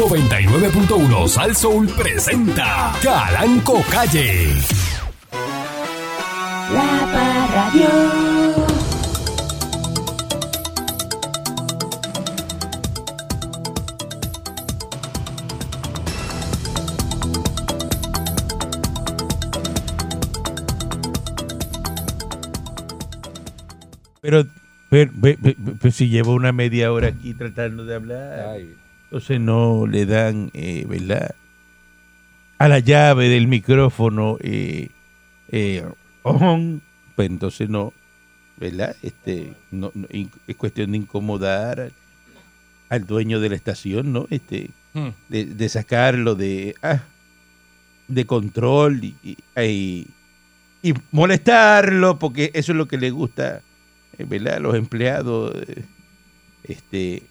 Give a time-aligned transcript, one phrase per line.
[0.00, 4.48] 99.1 Sal Soul presenta Calanco Calle.
[6.72, 8.70] La Parradio.
[24.20, 24.44] Pero,
[24.90, 25.38] pero, ve-
[25.80, 28.74] pues si llevo una media hora aquí tratando de hablar, Ay,
[29.10, 31.34] entonces no le dan, eh, ¿verdad?
[32.58, 34.90] A la llave del micrófono, eh,
[35.48, 35.84] eh,
[36.22, 36.80] on,
[37.16, 37.92] pues entonces no,
[38.58, 38.94] ¿verdad?
[39.02, 41.90] Este, no, no, es cuestión de incomodar
[42.88, 44.28] al, dueño de la estación, ¿no?
[44.30, 45.08] Este, hmm.
[45.28, 47.02] de, de sacarlo de, ah,
[48.06, 50.06] de control y, y- y-
[50.82, 53.60] y molestarlo, porque eso es lo que le gusta,
[54.18, 54.54] eh, ¿verdad?
[54.54, 55.82] A los empleados, eh,
[56.62, 57.24] este,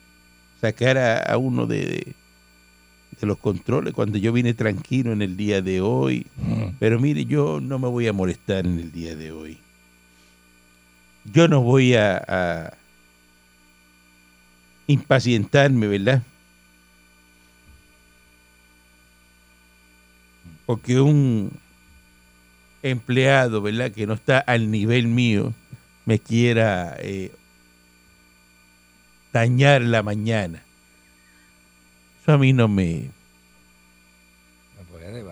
[0.61, 2.15] sacar a, a uno de, de-
[3.19, 6.25] de los controles cuando yo vine tranquilo en el día de hoy.
[6.38, 6.75] Hmm.
[6.79, 9.57] Pero mire, yo no me voy a molestar en el día de hoy.
[11.25, 12.73] Yo no voy a, a
[14.88, 16.23] impacientarme, ¿verdad?
[20.66, 21.51] Porque un
[22.83, 23.91] empleado, ¿verdad?
[23.91, 25.53] Que no está al nivel mío,
[26.05, 27.31] me quiera eh,
[29.33, 30.61] dañar la mañana.
[32.22, 33.09] Eso a mí no me...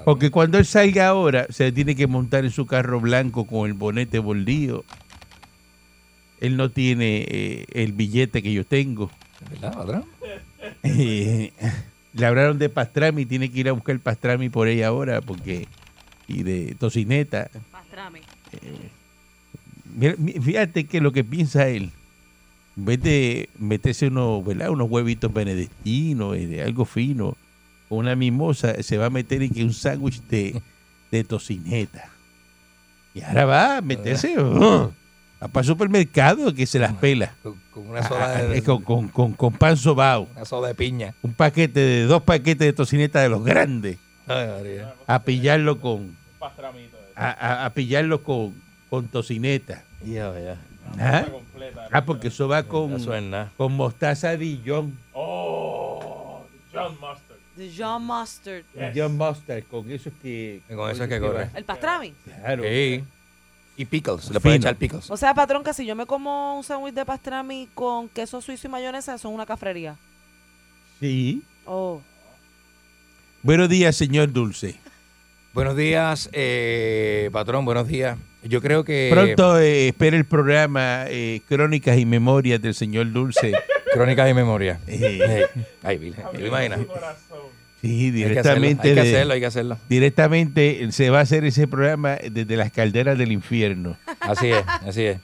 [0.05, 3.73] Porque cuando él salga ahora, se tiene que montar en su carro blanco con el
[3.73, 4.85] bonete bordío.
[6.39, 9.11] Él no tiene eh, el billete que yo tengo.
[9.53, 10.03] ¿Es ¿Verdad?
[10.83, 11.51] Eh,
[12.13, 15.67] le hablaron de pastrami, tiene que ir a buscar el pastrami por ahí ahora, porque
[16.27, 17.49] y de tocineta.
[17.71, 18.21] Pastrami.
[19.95, 21.91] Mi- fíjate que lo que piensa él,
[22.77, 24.69] en vez de meterse unos, ¿verdad?
[24.69, 27.35] unos huevitos benedictinos, eh, de algo fino,
[27.89, 30.61] con una mimosa, se va a meter en que un sándwich de,
[31.11, 32.09] de tocineta.
[33.13, 34.91] Y ahora va a meterse uh,
[35.39, 37.33] a para el supermercado que se las pela.
[37.41, 40.27] Con, con una soda Ah, de, eh, con, con, con, con pan sobao.
[40.35, 41.13] una soda de piña.
[41.23, 43.97] Un paquete de dos paquetes de tocineta de los grandes.
[44.27, 44.81] Ay.
[45.07, 46.15] A pillarlo con.
[47.15, 48.53] A, a- a pillarlo con,
[48.89, 49.83] con tocineta.
[50.05, 50.57] Ya, ya.
[50.99, 51.25] ¿Ah?
[51.91, 53.51] Ah, porque eso va con, Eso es nada.
[53.57, 54.97] con mostaza Dijon.
[57.57, 58.63] The John Mustard.
[58.93, 59.63] Dijon Mustard.
[59.63, 60.61] Con eso es que.
[60.67, 61.49] Con eso es que corre.
[61.55, 62.13] El pastrami.
[62.23, 62.63] Claro.
[62.63, 63.03] Sí.
[63.77, 64.29] Y pickles.
[64.31, 65.09] Le pueden echar pickles.
[65.09, 68.67] O sea, patrón, que si yo me como un sándwich de pastrami con queso suizo
[68.67, 69.95] y mayonesa, son una cafrería.
[70.99, 71.43] Sí.
[71.65, 72.01] Oh.
[73.43, 74.79] Buenos días, señor Dulce.
[75.53, 77.65] Buenos días, eh, patrón.
[77.65, 78.17] Buenos días.
[78.43, 79.09] Yo creo que.
[79.11, 83.53] Pronto eh, espera el programa eh, Crónicas y Memorias del señor Dulce.
[83.93, 84.79] Crónicas y memoria.
[84.87, 85.45] Eh,
[85.83, 86.25] Ay, Virgen.
[86.31, 86.79] ¿te lo imaginas?
[87.81, 88.89] sí, Hay que hacerlo, directamente.
[88.89, 89.77] hay que hacerlo, hay que hacerlo.
[89.89, 93.97] directamente se va a hacer ese programa desde las calderas del infierno.
[94.19, 95.17] Así es, así es.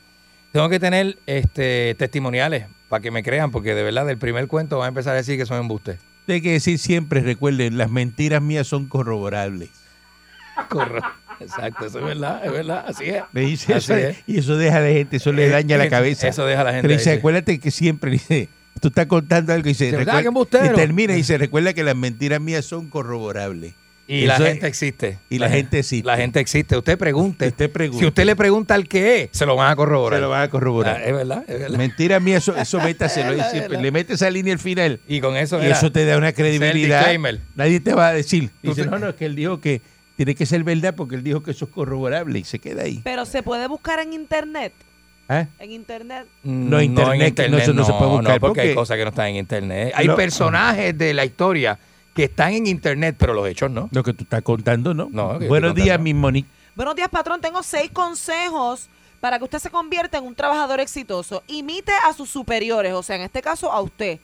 [0.51, 4.77] Tengo que tener este testimoniales para que me crean, porque de verdad, del primer cuento
[4.77, 5.99] van a empezar a decir que son embustes.
[6.27, 9.69] Hay que decir siempre, recuerden, las mentiras mías son corroborables.
[10.69, 11.09] Correcto.
[11.43, 13.23] Exacto, eso es verdad, es verdad, así es.
[13.31, 14.17] Le dice Así eso, es.
[14.27, 16.27] y eso deja a la gente, eso le daña la cabeza.
[16.27, 18.49] eso deja a la gente Pero dice, acuérdate que siempre dice,
[18.81, 22.41] tú estás contando algo y ¿verdad recuerda- y termina y dice, recuerda que las mentiras
[22.41, 23.73] mías son corroborables.
[24.05, 25.17] Y la es- gente existe.
[25.29, 26.05] y la gente existe.
[26.05, 26.77] La gente existe.
[26.77, 27.47] Usted pregunte.
[27.47, 28.01] Usted pregunte.
[28.03, 30.17] Si usted le pregunta al que es, se lo van a corroborar.
[30.19, 30.97] Se lo van a corroborar.
[30.97, 31.77] Ah, es verdad, es verdad.
[31.77, 33.81] Mentiras mías, eso, eso métaselo Es siempre.
[33.81, 34.99] Le metes esa línea al final.
[35.07, 37.05] Y con eso, Y eso te da una credibilidad.
[37.55, 38.49] Nadie te va a decir.
[38.61, 39.81] Dice, no, no, es que él dijo que
[40.15, 43.01] tiene que ser verdad porque él dijo que eso es corroborable y se queda ahí.
[43.03, 44.73] Pero se puede buscar en internet.
[45.29, 45.45] ¿Ah?
[45.59, 46.27] En internet.
[46.43, 49.27] No, internet, no, eso no se puede buscar, No, porque, hay cosas que no están
[49.27, 49.93] en internet.
[49.95, 50.15] Hay No.
[50.15, 51.79] personajes de la historia
[52.13, 53.89] que están en internet, pero los hechos no.
[53.91, 55.07] Lo que tú estás contando, ¿no?
[55.47, 56.49] Buenos días, mi Monique.
[56.75, 57.39] Buenos días, patrón.
[57.39, 61.43] Tengo seis consejos para que usted se convierta en un trabajador exitoso.
[61.47, 64.19] Imite a sus superiores, o sea, en este caso a usted.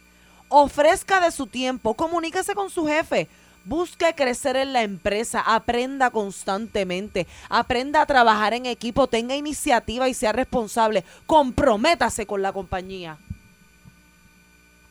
[0.49, 3.27] Ofrezca de su tiempo, comuníquese con su jefe.
[3.65, 10.13] Busque crecer en la empresa, aprenda constantemente, aprenda a trabajar en equipo, tenga iniciativa y
[10.13, 11.03] sea responsable.
[11.27, 13.17] Comprométase con la compañía.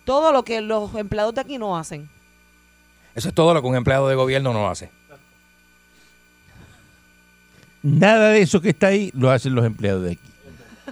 [0.05, 2.09] Todo lo que los empleados de aquí no hacen.
[3.15, 4.91] Eso es todo lo que un empleado de gobierno no hace.
[7.83, 10.21] Nada de eso que está ahí lo hacen los empleados de aquí.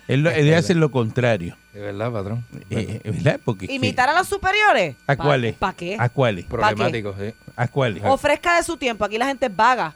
[0.08, 1.56] Él, lo- él hace lo contrario.
[1.76, 2.43] Es verdad, patrón.
[2.70, 3.38] Eh, ¿Verdad?
[3.44, 4.96] Porque ¿Imitar a los superiores?
[5.06, 5.56] ¿A cuáles?
[5.56, 5.96] ¿Para qué?
[5.99, 6.46] ¿A cuáles?
[6.46, 7.34] Problemático, sí.
[7.55, 8.02] ¿A cuáles?
[8.02, 9.05] Ofrezca de su tiempo.
[9.05, 9.94] Aquí la gente es vaga.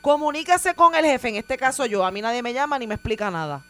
[0.00, 2.06] Comuníquese con el jefe, en este caso yo.
[2.06, 3.60] A mí nadie me llama ni me explica nada.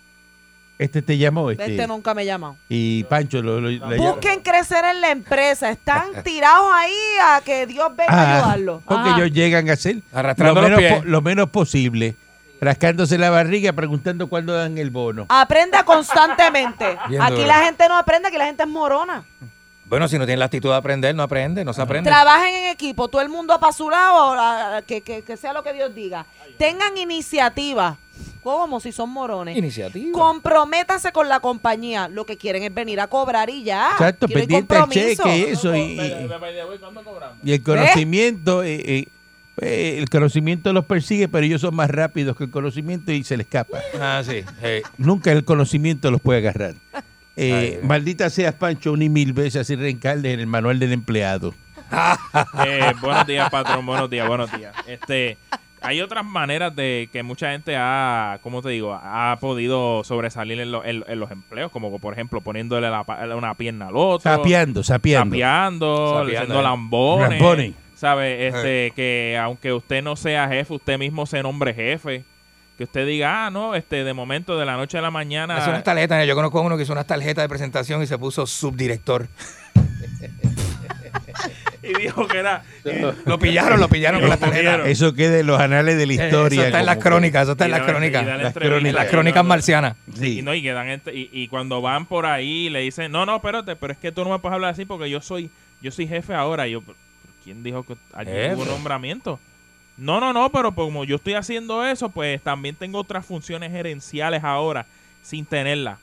[0.79, 1.65] Este te llamó, este.
[1.73, 2.55] Este nunca me llama.
[2.69, 3.97] Y Pancho lo, lo-.
[3.97, 5.71] Busquen crecer en la empresa.
[5.71, 8.83] Están tirados ahí a que Dios venga a Ah, ayudarlos.
[8.87, 9.17] porque Ajá.
[9.19, 11.03] ellos llegan a hacer Arrastrando lo los menos, pies.
[11.03, 12.15] po- lo menos posible,
[12.61, 15.27] rascándose la barriga, preguntando cuándo dan el bono.
[15.29, 16.99] Aprenda constantemente.
[17.09, 17.47] Bien aquí duro.
[17.47, 19.25] la gente no aprende, aquí la gente es morona.
[19.87, 22.09] Bueno, si no tiene la actitud de aprender, no aprende, no se aprende.
[22.09, 25.73] Trabajen en equipo, todo el mundo para su lado, que, que- que sea lo que
[25.73, 26.27] Dios diga.
[26.59, 27.97] Tengan iniciativa.
[28.43, 28.79] ¿Cómo?
[28.81, 29.57] Si son morones.
[29.57, 30.13] Iniciativa.
[30.17, 32.09] Comprométase con la compañía.
[32.09, 33.91] Lo que quieren es venir a cobrar y ya.
[33.93, 35.25] Exacto, pendiente compromiso.
[35.25, 35.75] cheque y eso.
[35.75, 36.01] Y,
[37.43, 39.09] y el conocimiento, eh, eh,
[39.61, 43.37] eh, el conocimiento los persigue, pero ellos son más rápidos que el conocimiento y se
[43.37, 43.79] les escapa.
[44.01, 44.43] Ah, sí.
[44.63, 44.83] hey.
[44.99, 46.75] Nunca el conocimiento los puede agarrar.
[47.37, 50.93] Eh, Ay, maldita seas, Pancho, un y mil veces así reencarnes en el manual del
[50.93, 51.55] empleado.
[52.67, 53.85] Eh, buenos días, patrón.
[53.87, 54.75] Buenos días, buenos días.
[54.87, 55.37] Este,
[55.81, 58.95] hay otras maneras de que mucha gente ha, ¿cómo te digo?
[58.95, 63.19] Ha podido sobresalir en, lo- en- en los empleos, como por ejemplo poniéndole la pa-
[63.35, 64.21] una pierna al otro.
[64.31, 65.35] Sapeando, sapeando.
[65.35, 66.63] Sapeando, Sapeando, haciendo eh.
[66.63, 67.31] lambones.
[67.31, 67.75] Lambones.
[68.01, 68.47] ¿Sabe?
[68.47, 72.25] Este, que aunque usted no sea jefe, usted mismo se nombre jefe.
[72.79, 75.59] Que usted diga, ah, no, este, de momento, de la noche a la mañana.
[75.59, 76.27] Hace unas tarjetas.
[76.27, 79.29] Yo conozco a uno que hizo unas tarjetas de presentación y se puso subdirector.
[81.83, 82.63] y dijo que era.
[83.27, 84.87] Lo pillaron, lo pillaron con las tarjetas.
[84.87, 86.61] Eso queda en los anales de la Eh, historia.
[86.61, 88.25] Eso está en las crónicas, eso está en las crónicas.
[88.27, 88.95] Las crónicas.
[88.95, 89.97] Las crónicas marcianas.
[90.15, 90.39] Sí.
[90.39, 93.27] Y, no, y, que dan ent- y, y cuando van por ahí le dicen, no,
[93.27, 95.51] no, espérate, pero es que tú no me puedes hablar así porque yo soy
[95.83, 96.69] yo soy jefe ahora.
[96.69, 96.97] Y yo, "¿Pero
[97.43, 98.55] ¿quién dijo que allí Jefe.
[98.55, 99.39] hubo nombramiento?
[99.97, 104.43] No, no, no, pero como yo estoy haciendo eso, pues también tengo otras funciones gerenciales
[104.45, 104.87] ahora
[105.23, 105.99] sin tenerlas.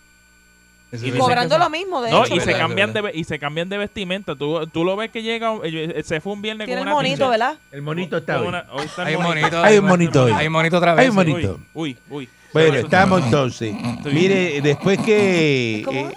[0.92, 2.36] Y cobrando lo mismo, de No, hecho.
[2.36, 4.36] y se cambian de y se cambian de vestimenta.
[4.36, 6.94] Tú, tú lo ves que llega, un- eh, se fue un viernes Tiene con el
[6.94, 7.58] una monito, ¿verdad?
[7.72, 8.48] El monito está hoy.
[8.48, 9.36] una- hoy está el Hay monito.
[9.42, 9.64] monito.
[9.64, 10.32] Hay un monito hoy.
[10.32, 11.04] Hay un monito otra vez.
[11.04, 11.60] Hay un monito.
[11.74, 12.30] Uy, uy, uy.
[12.54, 13.76] Bueno, estamos entonces.
[14.06, 16.08] Mire, después que ¿Cómo?
[16.10, 16.14] eh,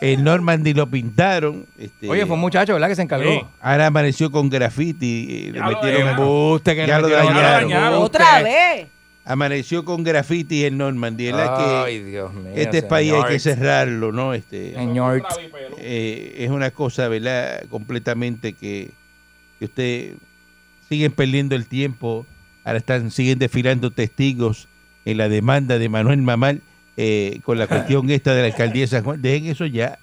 [0.00, 2.88] el Normandy lo pintaron, este, Oye, fue un muchacho, ¿verdad?
[2.88, 3.30] Que se encargó.
[3.30, 3.40] Sí.
[3.60, 6.08] ahora amaneció con graffiti, eh, le metieron.
[6.10, 7.70] Embuste que Ya le lo dañaron.
[7.70, 8.02] dañaron.
[8.02, 8.86] Otra vez.
[9.24, 11.84] amaneció con graffiti el Normandy, ¿verdad?
[11.84, 12.52] Ay, que Dios mío.
[12.54, 14.34] este país hay que cerrarlo, ¿no?
[14.34, 15.22] Este, Señor.
[15.78, 17.62] eh, es una cosa, ¿verdad?
[17.70, 18.90] Completamente que,
[19.58, 20.12] que usted
[20.88, 22.26] siguen perdiendo el tiempo,
[22.64, 24.68] ahora están siguen desfilando testigos
[25.06, 26.60] en la demanda de Manuel Mamal
[26.96, 29.20] eh, con la cuestión esta de la alcaldía de San Juan.
[29.20, 29.98] Dejen eso ya.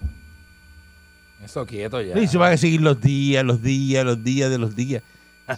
[1.44, 2.20] Eso quieto ya.
[2.20, 5.04] Y se van a seguir los días, los días, los días de los días.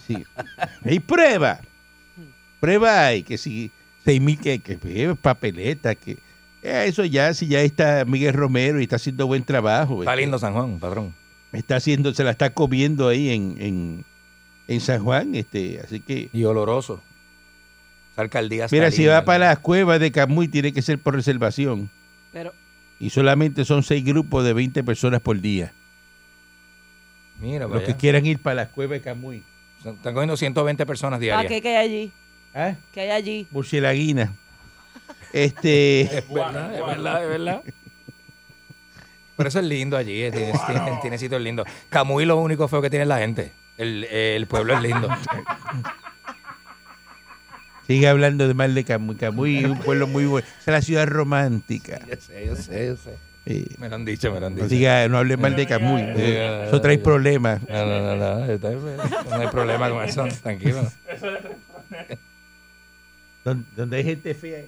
[0.08, 0.24] Sí.
[0.86, 1.60] Hay prueba.
[2.60, 3.72] Prueba hay, que si
[4.06, 6.18] seis mil, que, que eh, papeleta, que
[6.62, 10.02] eh, eso ya, si ya está Miguel Romero y está haciendo buen trabajo.
[10.02, 11.14] Está este, lindo San Juan, padrón.
[11.52, 14.06] está haciendo, se la está comiendo ahí en, en,
[14.70, 17.02] en San Juan, este, así que Y oloroso.
[18.16, 19.20] Alcaldía mira, si linda.
[19.20, 21.90] va para las cuevas de Camuy tiene que ser por reservación
[22.32, 22.54] Pero
[23.00, 25.74] y solamente son seis grupos de 20 personas por día.
[27.40, 29.44] Mira, para Los que quieran ir para las cuevas de Camuy.
[29.84, 31.50] Están cogiendo 120 personas ¿para diarias.
[31.50, 32.12] qué que hay allí?
[32.54, 32.76] ¿Ah?
[32.94, 33.48] ¿Qué hay allí?
[33.52, 34.34] Murcielaguina.
[35.34, 37.64] Este, Es verdad, es verdad, es verdad.
[39.36, 41.66] Pero eso es lindo allí, eh, tiene, tiene, tiene sitios lindos.
[41.90, 43.52] Camuy lo único feo que tiene es la gente.
[43.78, 45.10] El, el pueblo es lindo.
[47.88, 49.16] sigue hablando de mal de Camuy.
[49.16, 50.48] Camuy es un pueblo muy bueno.
[50.62, 52.00] Es la ciudad romántica.
[52.08, 53.18] Yo sé, yo sé, yo sé.
[53.78, 54.74] Me lo han dicho, me lo han no, dicho.
[54.76, 56.02] diga, no hable mal de Camuy.
[56.02, 57.62] eh, Eso trae problemas.
[57.68, 60.90] No, no, no, no, no hay problema con eso, tranquilo.
[63.44, 64.62] Donde, donde hay gente fea.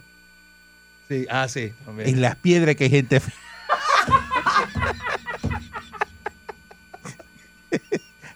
[1.07, 2.09] Sí, ah, sí, también.
[2.09, 3.33] En las piedras que hay gente fea.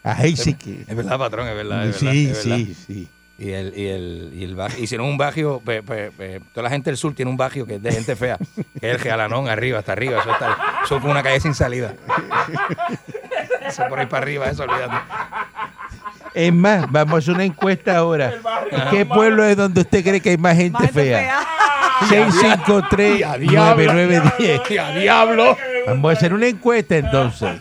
[0.04, 0.82] Ahí sí que.
[0.88, 1.88] Es verdad, patrón, es verdad.
[1.90, 2.58] Es Sí, verdad, es verdad.
[2.58, 3.08] sí, sí.
[3.40, 6.70] Y el, y el, y el barrio, hicieron un barrio, pe- pe- pe- toda la
[6.70, 9.48] gente del sur tiene un barrio que es de gente fea, que es el Gealanón,
[9.48, 11.94] arriba, hasta arriba, eso está, eso fue una calle sin salida.
[13.66, 14.96] Eso por ahí para arriba, eso olvídate.
[16.34, 18.34] Es más, vamos a hacer una encuesta ahora.
[18.72, 21.20] ¿En qué pueblo es donde usted cree que hay más gente Más fea?
[21.20, 21.40] fea.
[23.30, 24.62] 653-9910.
[24.72, 25.58] ¡Y a diablo!
[25.88, 27.52] Vamos a hacer una encuesta entonces.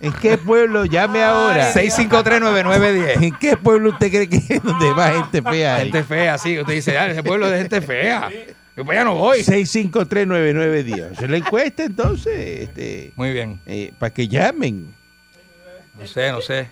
[0.00, 0.86] ¿En qué pueblo?
[0.86, 1.72] Llame ahora.
[1.74, 3.22] 6539910.
[3.22, 5.82] ¿En qué pueblo usted cree que es donde más gente fea hay?
[5.84, 6.58] Gente fea, sí.
[6.58, 8.30] Usted dice, ah, ese pueblo es de gente fea.
[8.76, 9.40] Yo para allá no voy.
[9.40, 11.12] 653-9910.
[11.12, 13.60] Hacer la encuesta entonces, este, Muy bien.
[13.66, 14.94] eh, para que llamen.
[15.98, 16.68] No sé, no sé.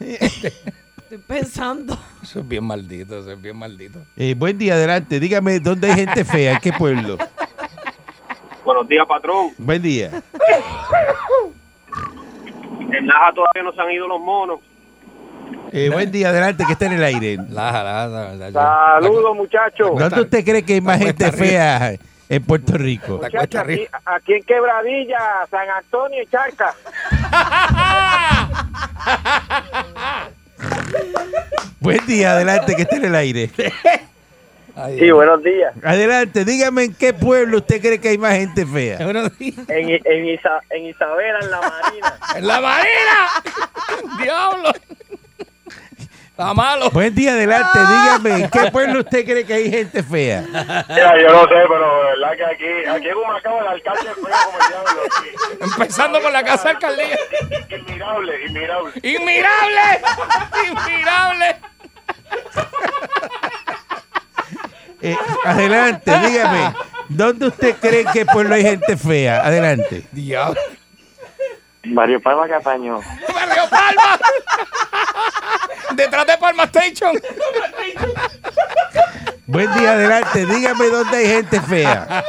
[0.00, 1.98] Estoy pensando.
[2.22, 3.98] Eso es bien maldito, eso es bien maldito.
[4.16, 5.20] Eh, buen día, adelante.
[5.20, 7.18] Dígame dónde hay gente fea, en qué pueblo.
[8.64, 9.52] Buenos días, patrón.
[9.58, 10.10] Buen día.
[12.92, 14.60] En Laja todavía no se han ido los monos.
[15.72, 17.36] Eh, buen día, adelante, que está en el aire.
[17.50, 19.00] Laja, laja, laja.
[19.00, 19.90] Saludos, muchachos.
[19.98, 23.18] ¿Dónde usted cree que hay más gente fea en Puerto Rico.
[23.18, 23.64] Cuesta
[24.04, 26.74] aquí, en Quebradilla, San Antonio y Charca.
[31.80, 33.50] Buen día, adelante, que esté en el aire.
[34.80, 35.74] Ay, Sí, buenos días.
[35.82, 38.98] Adelante, dígame en qué pueblo usted cree que hay más gente fea.
[39.04, 39.58] Buenos días.
[39.68, 42.18] En, en, Isa- en Isabela, en la Marina.
[42.36, 43.28] ¡En la marina!
[44.22, 44.70] ¡Diablo!
[46.30, 46.88] Está malo.
[46.90, 50.42] Buen día, adelante, dígame en qué pueblo usted cree que hay gente fea.
[50.48, 54.22] Mira, yo no sé, pero verdad que aquí, aquí en Humacao el alcalde es feo
[54.24, 55.02] como el diablo.
[55.20, 55.58] sí.
[55.60, 57.18] Empezando por la casa alcaldía.
[57.76, 58.92] Inmirable, inmirable.
[59.02, 60.00] ¡Inmirable!
[60.68, 61.56] ¡Inmirable!
[65.00, 66.74] Eh, adelante, dígame,
[67.08, 69.44] ¿dónde usted cree que pueblo hay gente fea?
[69.44, 70.06] Adelante.
[70.10, 70.60] ¡Diablo!
[71.84, 73.00] Mario Palma Cataño.
[73.32, 74.18] ¡Barrio Palma!
[75.94, 77.12] Detrás de Palma Station.
[79.46, 82.24] Buen día, adelante, dígame dónde hay gente fea.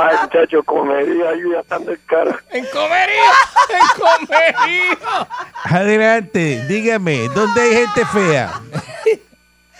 [0.00, 2.38] Ay, muchacho, comedia, ayuda estando en cara.
[2.50, 3.30] ¡En comería!
[3.68, 5.28] ¡En comería!
[5.64, 8.60] Adelante, dígame, ¿dónde hay gente fea?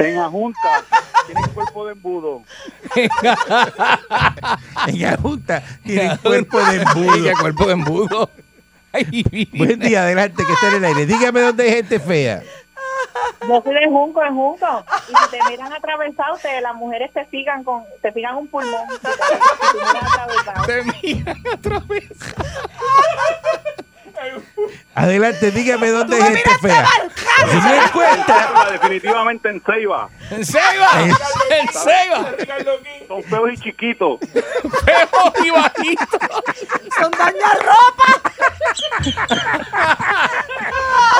[0.01, 0.83] En Ajunta,
[1.27, 2.43] tiene cuerpo de embudo.
[4.87, 7.33] En la Junta tienen cuerpo de embudo.
[7.41, 8.31] cuerpo de embudo.
[8.93, 11.07] Ay, Buen día, adelante, que esté en el aire.
[11.07, 12.43] Dígame dónde hay gente fea.
[13.47, 14.85] Yo soy de Junco, en Junco.
[15.09, 18.89] Y si te miran atravesado, te, las mujeres te fijan con, te fijan un pulmón.
[18.91, 20.67] Si te, si te miran atravesado.
[20.67, 22.09] Te miran otra vez.
[24.95, 26.87] Adelante, dígame dónde hay gente fea.
[27.51, 30.09] Si no encuentra, Definitivamente en Ceiba.
[30.31, 30.89] ¡En Ceiba!
[31.51, 32.35] ¡En Ceiba!
[33.09, 34.21] Son feos y chiquitos.
[34.21, 36.19] ¡Feo y bajito!
[37.01, 38.31] Son ropa.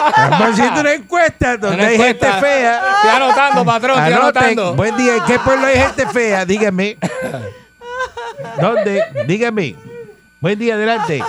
[0.07, 2.83] estamos haciendo una encuesta donde Una hay gente fea.
[2.97, 4.43] Estoy anotando, patrón, estoy Anoten.
[4.43, 4.75] anotando.
[4.75, 6.45] Buen día, ¿en qué pueblo hay gente fea?
[6.45, 6.99] Dígame.
[8.61, 9.05] ¿Dónde?
[9.27, 9.77] Dígame.
[10.41, 11.23] Buen día, adelante.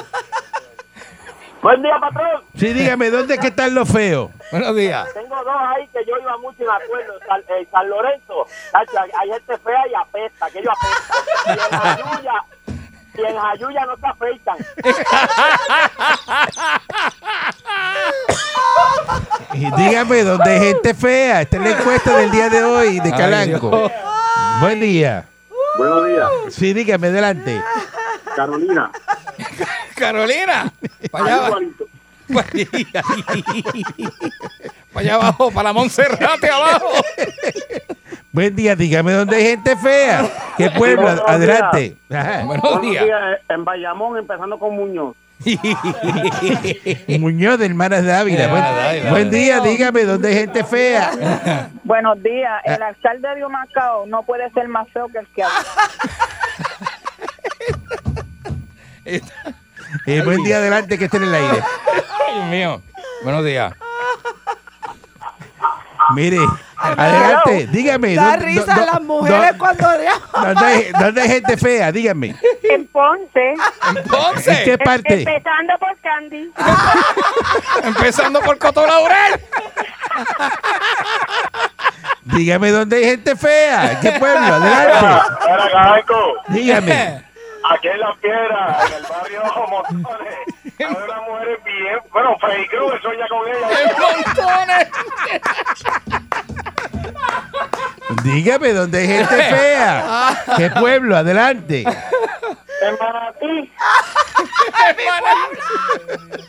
[1.62, 2.42] Buen día, patrón.
[2.56, 4.32] Sí, dígame, ¿dónde es que están los feos?
[4.52, 5.08] Buenos días.
[5.14, 7.14] Tengo dos ahí que yo iba mucho y me acuerdo.
[7.28, 8.48] San, eh, San Lorenzo.
[8.72, 10.46] Tacho, hay, hay gente fea y apesta.
[10.48, 11.14] Aquello apesta.
[11.46, 12.34] Y en Jayuya,
[13.14, 14.58] y en Jayuya no se afeitan.
[19.54, 21.42] Y dígame, ¿dónde hay gente fea?
[21.42, 23.70] Esta es la encuesta del día de hoy de Ay, Calanco.
[23.70, 23.92] Dios.
[24.62, 25.26] Buen día.
[25.78, 26.30] Buenos días.
[26.50, 27.62] Sí, dígame, adelante.
[28.36, 28.92] Carolina.
[30.02, 30.74] Carolina.
[31.12, 31.60] Para allá, abajo.
[34.94, 36.90] para allá abajo, para la Monserrate abajo.
[38.32, 40.28] Buen día, dígame, ¿dónde hay gente fea?
[40.58, 41.04] ¿Qué pueblo?
[41.04, 41.98] buenos Adelante.
[42.46, 43.06] Buenos días.
[43.48, 45.16] En Bayamón, empezando con Muñoz.
[47.20, 48.48] Muñoz de Hermanas Dávila.
[48.48, 49.10] Buen, Dávila.
[49.12, 51.70] buen día, dígame, ¿dónde hay gente fea?
[51.84, 52.62] Buenos días.
[52.64, 55.66] El alcalde de Humacao no puede ser más feo que el que habla.
[60.08, 61.64] Eh, buen día, adelante, que esté en el aire.
[62.28, 62.82] Ay, Dios mío.
[63.24, 63.74] Buenos días.
[66.16, 66.40] Mire,
[66.76, 68.16] adelante, dígame.
[68.16, 69.88] Da ¿dónde- risa dó- a las dó- mujeres cuando
[70.34, 71.92] ¿Dónde hay, dónde hay gente fea?
[71.92, 72.36] Dígame.
[72.64, 73.54] En Ponce.
[73.54, 75.14] ¿En qué parte?
[75.22, 76.52] Empezando por Candy.
[77.84, 79.40] empezando por Coto Laurel.
[82.24, 83.92] Dígame dónde hay gente fea.
[83.94, 84.46] ¿En qué pueblo?
[84.56, 85.24] Adelante.
[85.46, 86.16] Caranco.
[86.48, 87.31] Dígame.
[87.74, 90.36] Aquí en La Piedra, en el barrio Montones,
[90.78, 93.68] hay una mujer bien, bueno, Freddy Cruz sueña con ella.
[93.98, 94.88] Montones.
[98.24, 100.44] Dígame dónde hay gente fea.
[100.58, 101.16] ¿Qué pueblo?
[101.16, 101.84] Adelante.
[101.84, 103.72] En Manatí,
[105.08, 106.44] Manatí.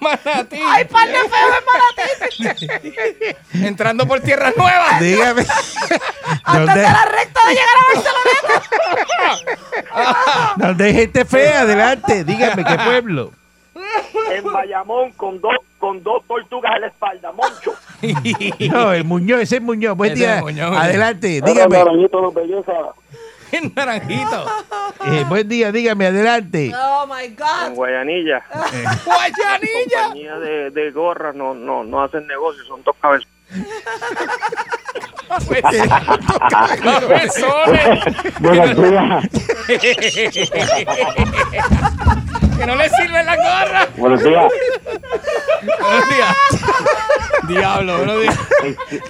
[0.00, 1.64] ¡Ay, par de feo en
[2.74, 3.36] Manatí!
[3.64, 5.00] Entrando por Tierras Nuevas.
[5.00, 5.42] Dígame.
[6.44, 9.44] Antes ¿Dónde, de la recta de llegar a Barcelona.
[10.56, 11.60] dónde hay gente fea?
[11.60, 12.24] Adelante.
[12.24, 13.32] Dígame, ¿qué pueblo?
[14.30, 17.74] en Bayamón, con dos, con dos tortugas en la espalda, Moncho.
[18.70, 19.96] No, el Muñoz, ese es Muñoz.
[19.96, 20.40] Buen Ese día.
[20.40, 21.78] Muñoz, Adelante, dígame.
[23.52, 24.46] En Naranjito.
[25.06, 26.72] Eh, buen día, dígame, adelante.
[26.76, 27.74] Oh my En God.
[27.76, 28.42] Guayanilla,
[29.04, 30.02] Guayanilla.
[30.02, 33.28] compañía de, de gorras no, no, no hacen negocio, son dos cabezas.
[36.50, 38.00] Cabezones.
[38.40, 39.24] Buenos días.
[42.58, 43.96] Que no le sirven las gorras.
[43.96, 44.52] Buenos días.
[45.80, 46.36] Buenos días.
[47.48, 48.38] Diablo, días.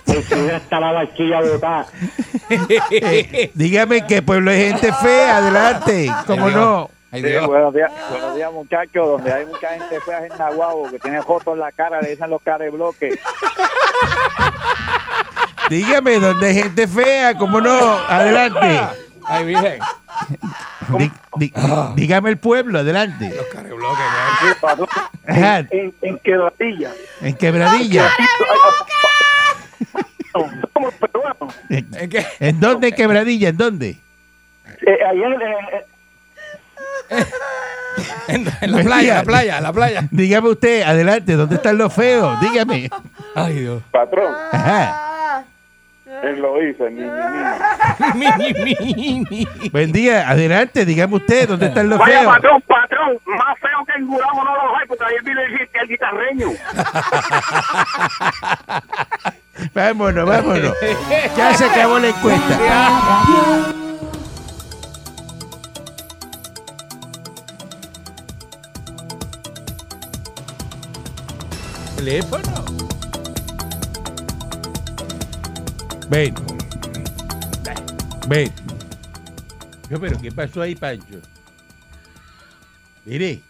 [0.07, 1.87] El está la barquilla botada.
[2.91, 5.39] Eh, dígame qué pueblo hay gente fea.
[5.39, 6.11] Adelante.
[6.27, 6.91] ¿Cómo no?
[7.13, 11.23] Sí, buenos días, buenos días muchachos, donde hay mucha gente fea en Nahuabo, que tiene
[11.23, 13.19] fotos en la cara, le dicen los bloques.
[15.71, 17.35] Dígame dónde hay gente fea.
[17.37, 17.99] ¿Cómo no?
[18.09, 19.08] Adelante.
[19.29, 19.79] Ay, virgen.
[20.99, 21.53] Di- di-
[21.97, 23.33] dígame el pueblo, adelante.
[23.35, 24.05] Los carrebloques,
[24.79, 24.87] ¿no?
[25.27, 26.91] Ajá, En, en quebradilla.
[27.21, 28.09] en quebradilla.
[31.01, 31.49] Peruano.
[31.69, 32.27] ¿En qué?
[32.41, 33.49] ¿En dónde quebradilla?
[33.51, 33.97] ¿En dónde?
[34.87, 35.85] Eh, ayer eh,
[37.11, 37.27] eh,
[38.29, 40.09] En, en la playa, en la playa, en la playa.
[40.11, 42.41] Dígame usted, adelante, ¿dónde están los feos?
[42.41, 42.89] Dígame.
[43.35, 43.83] Ay, Dios.
[43.91, 45.05] patrón, Ajá.
[46.23, 46.85] Él lo hizo.
[49.73, 52.35] Buen día, adelante, dígame usted, ¿dónde están los Vaya feos?
[52.35, 55.89] patrón, patrón, más feo que el jurado no lo hay, porque ayer vino el, el
[55.89, 56.49] guitarreño.
[59.75, 60.73] Vámonos, vámonos.
[61.37, 62.59] Ya se acabó la encuesta.
[71.97, 72.58] Teléfono.
[76.11, 76.35] Ven.
[78.29, 78.51] Ven.
[79.91, 81.21] Yo, pero ¿qué pasó ahí, Pancho?
[83.05, 83.43] Mire.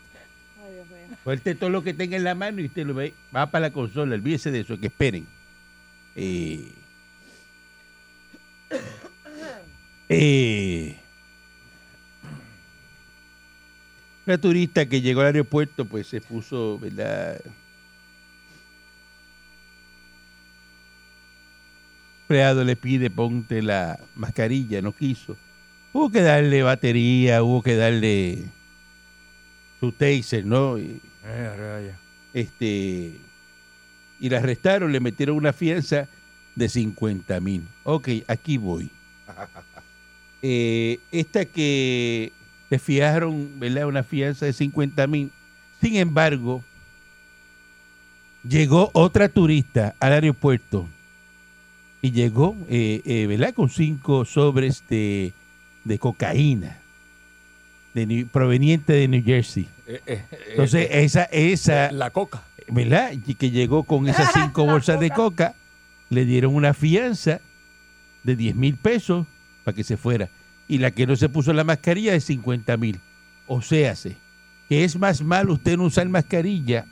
[1.24, 3.12] Suelte todo lo que tenga en la mano y usted lo ve.
[3.34, 5.26] Va para la consola, olvídese de eso, que esperen.
[6.16, 6.72] Eh,
[10.08, 10.96] eh,
[14.26, 17.40] una turista que llegó al aeropuerto, pues se puso, ¿verdad?
[22.28, 25.34] Empleado le pide ponte la mascarilla, no quiso.
[25.94, 28.44] Hubo que darle batería, hubo que darle
[29.80, 30.78] su taser, ¿no?
[30.78, 31.94] Y, Eh,
[32.34, 33.16] este
[34.20, 36.06] y la arrestaron, le metieron una fianza
[36.54, 37.66] de 50 mil.
[37.84, 38.90] Ok, aquí voy.
[40.40, 42.32] Eh, esta que
[42.70, 43.86] le fiaron, ¿verdad?
[43.86, 45.32] Una fianza de 50 mil.
[45.80, 46.62] Sin embargo,
[48.48, 50.86] llegó otra turista al aeropuerto
[52.00, 53.54] y llegó, eh, eh, ¿verdad?
[53.54, 55.32] Con cinco sobres de,
[55.84, 56.78] de cocaína
[58.06, 59.68] de proveniente de New Jersey.
[59.86, 62.42] Eh, eh, Entonces, esa, esa, la coca.
[62.68, 63.12] ¿verdad?
[63.26, 65.54] Y que llegó con esas cinco bolsas de coca,
[66.10, 67.40] le dieron una fianza
[68.22, 69.26] de 10 mil pesos
[69.64, 70.28] para que se fuera.
[70.66, 73.00] Y la que no se puso la mascarilla de 50 mil.
[73.46, 73.94] O sea,
[74.68, 76.84] que es más malo usted no usar mascarilla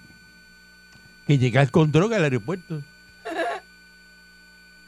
[1.26, 2.82] que llegar con droga al aeropuerto.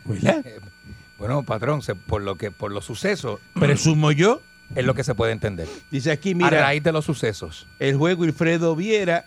[0.08, 0.42] ¿Verdad?
[0.46, 0.60] Eh,
[1.18, 4.40] Bueno, patrón, se- por lo que por los sucesos Presumo yo.
[4.74, 5.68] es lo que se puede entender.
[5.90, 7.66] Dice aquí, a mira, raíz de los sucesos.
[7.78, 9.24] el juez Wilfredo Viera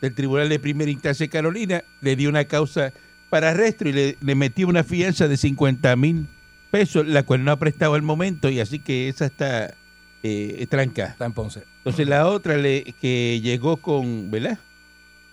[0.00, 2.92] del Tribunal de Primera Instancia de Carolina le dio una causa
[3.30, 6.26] para arresto y le, le metió una fianza de 50 mil
[6.70, 9.74] pesos, la cual no ha prestado al momento y así que esa está
[10.22, 11.06] eh, tranca.
[11.06, 11.62] Está en Ponce.
[11.78, 14.58] Entonces la otra le, que llegó con, ¿verdad?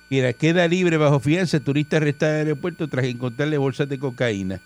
[0.09, 3.99] Que era, queda libre bajo fianza, turista arrestada en el aeropuerto tras encontrarle bolsas de
[3.99, 4.59] cocaína.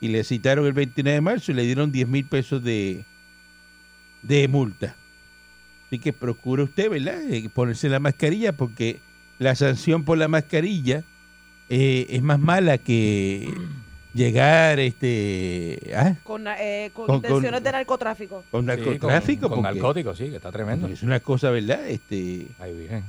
[0.00, 3.04] Y le citaron el 29 de marzo y le dieron 10 mil pesos de,
[4.22, 4.94] de multa.
[5.86, 7.20] Así que procure usted, ¿verdad?
[7.30, 9.00] Eh, ponerse la mascarilla porque
[9.38, 11.02] la sanción por la mascarilla
[11.68, 13.52] eh, es más mala que
[14.14, 18.44] llegar este ah, Con, eh, con, Con- intenciones con- de narcotráfico.
[18.50, 19.48] con Sí, narcotráfico.
[19.48, 20.86] con, con narcóticos, sí, que está tremendo.
[20.88, 21.88] Es una cosa, ¿verdad?
[21.88, 23.04] Este, Ay, virgen.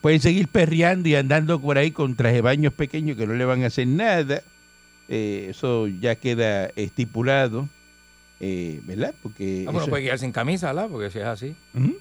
[0.00, 3.62] pueden seguir perreando y andando por ahí con traje baños pequeños que no le van
[3.64, 4.42] a hacer nada.
[5.08, 7.68] Eh, eso ya queda estipulado,
[8.40, 9.14] eh, ¿verdad?
[9.22, 10.88] Porque Ah, bueno, puede guiar sin camisa, ¿verdad?
[10.90, 11.92] Porque si es así, ¿Mm?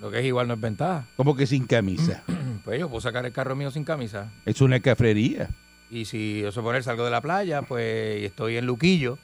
[0.00, 1.04] lo que es igual no es ventaja.
[1.16, 2.22] como que sin camisa.
[2.64, 4.30] Pues yo puedo sacar el carro mío sin camisa.
[4.46, 5.50] es una cafrería.
[5.90, 9.18] Y si yo suponer salgo de la playa, pues y estoy en Luquillo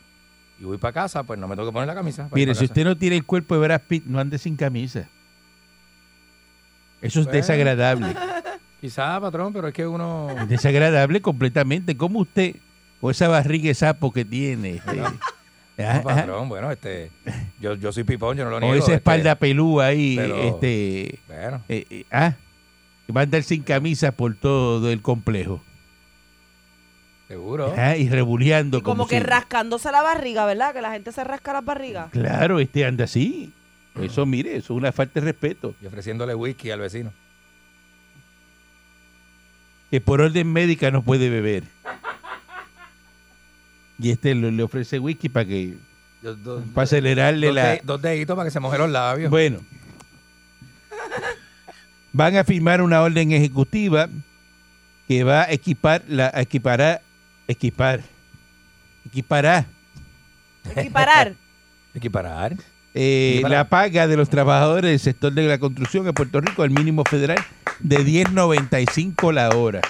[0.60, 2.28] y voy para casa, pues no me tengo que poner la camisa.
[2.34, 2.64] Mire, si casa.
[2.72, 5.08] usted no tiene el cuerpo de Brad Pitt, no ande sin camisa.
[7.00, 7.36] Eso es Bueno.
[7.38, 8.14] desagradable.
[8.82, 10.28] Quizá, patrón, pero es que uno...
[10.38, 11.96] Es desagradable completamente.
[11.96, 12.56] como usted,
[13.00, 15.14] con esa barriga de sapo que tiene, este, No, ah,
[15.78, 17.10] ah, patrón, bueno, este...
[17.60, 18.74] Yo, yo soy pipón, yo no lo niego.
[18.74, 22.34] esa este, espalda pelúa ahí, pero- este, Bueno, eh, eh, ah,
[23.06, 25.62] que va a andar sin camisa por todo el complejo.
[27.28, 27.72] seguro.
[27.76, 30.72] Ah, y rebuleando Y como como que si- rascándose la barriga, ¿verdad?
[30.74, 32.10] Que la gente se rasca las barrigas.
[32.10, 33.52] Claro, este anda así.
[34.00, 35.74] Eso, mire, eso es una falta de respeto.
[35.82, 37.12] Y ofreciéndole whisky al vecino.
[39.90, 41.64] Que por orden médica no puede beber.
[44.00, 45.76] Y este le, le ofrece whisky para que
[46.22, 47.78] Yo- do- para acelerarle dos, la.
[47.82, 49.30] dos deditos para que se moje los labios.
[49.30, 49.60] Bueno.
[52.12, 54.08] Van a firmar una orden ejecutiva
[55.06, 57.00] que va a equipar la a equipará
[57.46, 58.00] equipar
[59.06, 59.66] equipará
[60.76, 61.34] Equiparar.
[61.94, 62.52] Equiparar.
[62.94, 63.50] eh, Equiparar.
[63.58, 67.02] la paga de los trabajadores del sector de la construcción en Puerto Rico al mínimo
[67.08, 67.38] federal
[67.80, 69.80] de 10.95 la hora.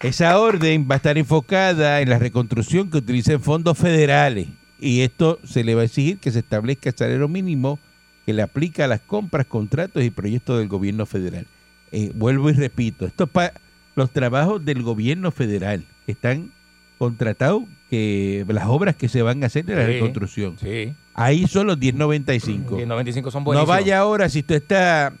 [0.00, 4.46] Esa orden va a estar enfocada en la reconstrucción que utilicen fondos federales
[4.78, 7.78] y esto se le va a exigir que se establezca el salario mínimo
[8.26, 11.46] que le aplica a las compras, contratos y proyectos del gobierno federal.
[11.92, 13.52] Eh, vuelvo y repito, esto es para
[13.94, 16.50] los trabajos del gobierno federal que están
[16.98, 19.92] contratados, que las obras que se van a hacer de la Sí.
[19.92, 20.56] reconstrucción.
[20.60, 20.92] Sí.
[21.14, 22.78] Ahí son los 10.95.
[22.78, 25.14] Y el 95 son No vaya ahora si usted está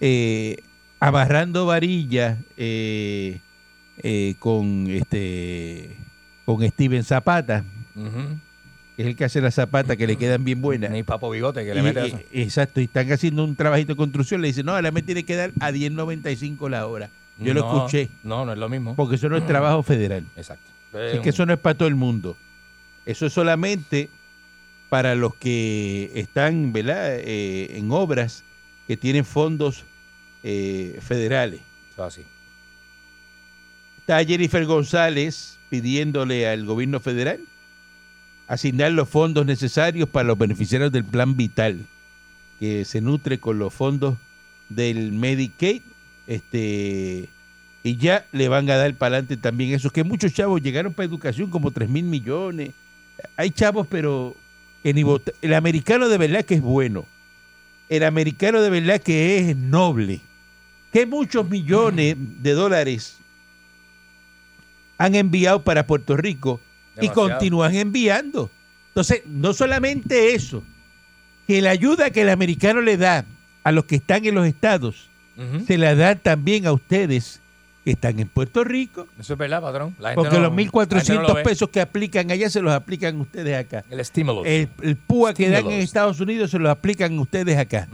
[0.00, 0.56] eh,
[1.00, 3.40] amarrando varillas eh,
[4.02, 5.96] eh, con este
[6.44, 7.64] con Steven Zapata,
[8.96, 10.90] que es el que hace las zapatas que le quedan bien buenas.
[10.90, 12.18] Ni papo bigote que le Y- mete eso.
[12.32, 15.36] exacto, y están haciendo un trabajito de construcción, le dicen, no, ahora me tiene que
[15.36, 17.08] dar a 10.95 la hora.
[17.38, 18.94] Yo lo escuché, No, no es lo mismo.
[18.96, 20.26] porque eso no es trabajo federal.
[20.36, 20.68] Exacto.
[20.92, 22.36] Así que eso no es para todo el mundo.
[23.06, 24.10] Eso es solamente
[24.90, 27.14] para los que están ¿verdad?
[27.20, 28.42] Eh, en obras
[28.88, 29.84] que tienen fondos
[30.42, 31.60] eh, federales.
[31.92, 32.22] Eso así.
[34.00, 37.40] Está Jennifer González pidiéndole al gobierno federal
[38.48, 41.86] asignar los fondos necesarios para los beneficiarios del plan vital,
[42.58, 44.16] que se nutre con los fondos
[44.68, 45.82] del Medicaid,
[46.26, 47.28] este
[47.82, 51.06] y ya le van a dar para adelante también esos que muchos chavos llegaron para
[51.06, 52.72] educación como 3 mil millones.
[53.36, 54.34] Hay chavos, pero
[54.82, 57.04] el americano de verdad que es bueno.
[57.88, 60.20] El americano de verdad que es noble.
[60.92, 63.19] Que muchos millones de dólares
[65.00, 66.60] han enviado para Puerto Rico
[67.00, 68.50] y continúan enviando.
[68.88, 70.62] Entonces, no solamente eso,
[71.46, 73.24] que la ayuda que el americano le da
[73.64, 75.08] a los que están en los estados,
[75.66, 77.40] se la da también a ustedes
[77.82, 79.96] que están en Puerto Rico, Eso es verdad, patrón.
[79.98, 81.42] La gente porque no- los la gente no 1.400 lo ve.
[81.44, 83.84] pesos que aplican allá se los aplican ustedes acá.
[83.88, 84.44] El estímulo.
[84.44, 85.80] El, el PUA que dan en.
[85.80, 87.88] Estados Unidos se los aplican ustedes acá.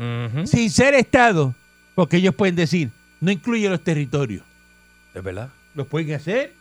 [0.45, 1.55] Sin ser Estado,
[1.95, 2.91] porque ellos pueden decir,
[3.21, 4.43] no incluye los territorios.
[5.15, 5.51] Es verdad.
[5.77, 6.53] ¿Lo pueden hacer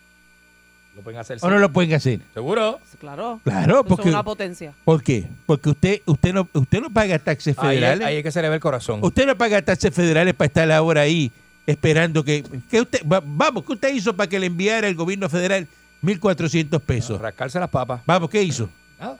[0.95, 1.37] Lo pueden hacer.
[1.41, 2.19] o no lo pueden hacer?
[2.33, 2.79] ¿Seguro?
[2.99, 3.41] Claro.
[3.43, 4.09] Claro, Eso es porque...
[4.09, 4.73] una potencia.
[4.85, 5.27] ¿Por qué?
[5.45, 8.07] Porque usted usted no usted no paga taxes Ahí, federales.
[8.07, 8.99] ahí hay que se le ve el corazón.
[9.03, 11.31] Usted no paga taxes federales para estar ahora ahí
[11.67, 12.43] esperando que...
[12.69, 15.67] que usted, va- vamos, ¿qué usted hizo para que le enviara el gobierno federal
[16.01, 17.19] 1.400 pesos?
[17.19, 18.01] Rascarse las papas.
[18.05, 18.69] Vamos, ¿qué hizo?
[18.99, 19.17] Nada.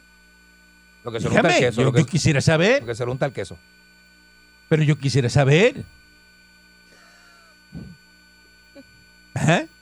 [1.04, 1.82] Lo que se le unta el Dígame, queso.
[1.82, 3.58] yo, Lo que, yo quisiera saber, lo que se le unta el queso.
[4.70, 5.84] pero yo quisiera saber.
[9.34, 9.66] Ajá.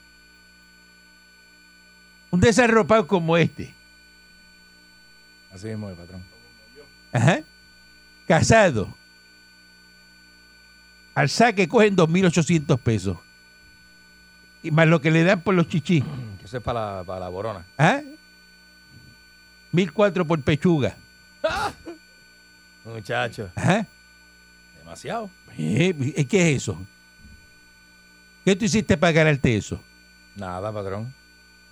[2.34, 3.76] Un desarropado como este,
[5.54, 6.24] Así mismo es, patrón.
[7.12, 7.42] ajá,
[8.28, 8.92] casado,
[11.14, 13.18] al saque cogen 2.800 pesos.
[14.64, 16.04] Y más lo que le dan por los chichis.
[16.40, 17.66] Que eso es para la, para la borona.
[17.78, 18.02] ¿Ah?
[19.72, 20.98] 1.400 por pechuga.
[22.84, 23.52] Muchacho.
[23.54, 23.86] Ajá.
[24.80, 25.30] Demasiado.
[25.56, 26.82] Eh, ¿Qué es eso?
[28.44, 29.80] ¿Qué tú hiciste para ganarte eso?
[30.36, 31.14] Nada, patrón.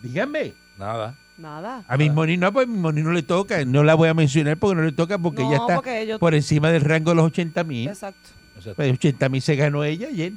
[0.01, 0.53] Dígame.
[0.77, 1.15] Nada.
[1.37, 1.83] Nada.
[1.87, 3.65] A mi Moni no, pues a mi Moni no le toca.
[3.65, 6.19] No la voy a mencionar porque no le toca porque No, ella está porque ellos-
[6.19, 7.87] por encima del rango de los 80 mil.
[7.87, 8.29] Exacto.
[8.75, 10.33] Pues 80 mil se ganó ella ayer.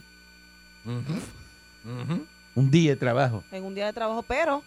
[0.84, 1.92] Ujú.
[2.02, 2.26] Ujú.
[2.54, 3.42] Un día de trabajo.
[3.52, 4.62] En un día de trabajo, pero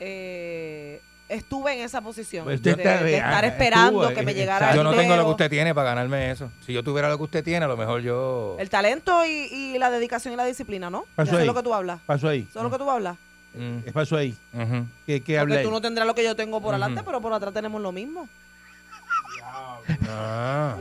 [0.00, 2.44] eh, estuve en esa posición.
[2.44, 4.80] Pues de, usted está- de ah, estar estuvo, esperando eh, que me eh, llegara Yo
[4.80, 6.50] el no tengo lo que usted tiene para ganarme eso.
[6.64, 8.56] Si yo tuviera lo que usted tiene, a lo mejor yo.
[8.58, 11.04] El talento y, y la dedicación y la disciplina, ¿no?
[11.16, 11.42] Pasó Eso ahí.
[11.42, 12.00] es lo que tú hablas.
[12.06, 12.46] Pasó ahí.
[12.48, 13.16] Eso es lo que tú hablas.
[13.56, 13.78] Mm.
[13.84, 14.36] ¿Qué pasó ahí?
[14.52, 14.86] Ujú.
[15.06, 17.54] ¿Qué, qué Porque tú no tendrás lo que yo tengo por adelante, pero por atrás
[17.54, 18.28] tenemos lo mismo.
[20.08, 20.76] Ah.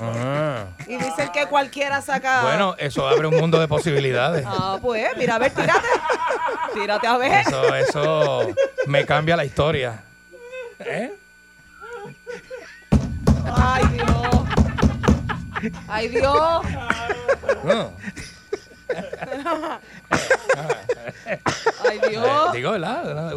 [0.00, 0.66] Ah.
[0.86, 2.42] Y dicen que cualquiera saca.
[2.42, 4.44] Bueno, eso abre un mundo de posibilidades.
[4.46, 5.88] Ah, pues, mira, a ver, tírate.
[6.74, 7.46] Tírate a ver.
[7.46, 8.48] Eso, eso
[8.86, 10.02] me cambia la historia.
[10.78, 11.12] ¿Eh?
[13.54, 14.08] Ay, Dios.
[15.88, 16.62] Ay, Dios.
[17.64, 17.92] No.
[21.88, 22.52] Ay, Dios.
[22.52, 23.32] Digo, ¿verdad?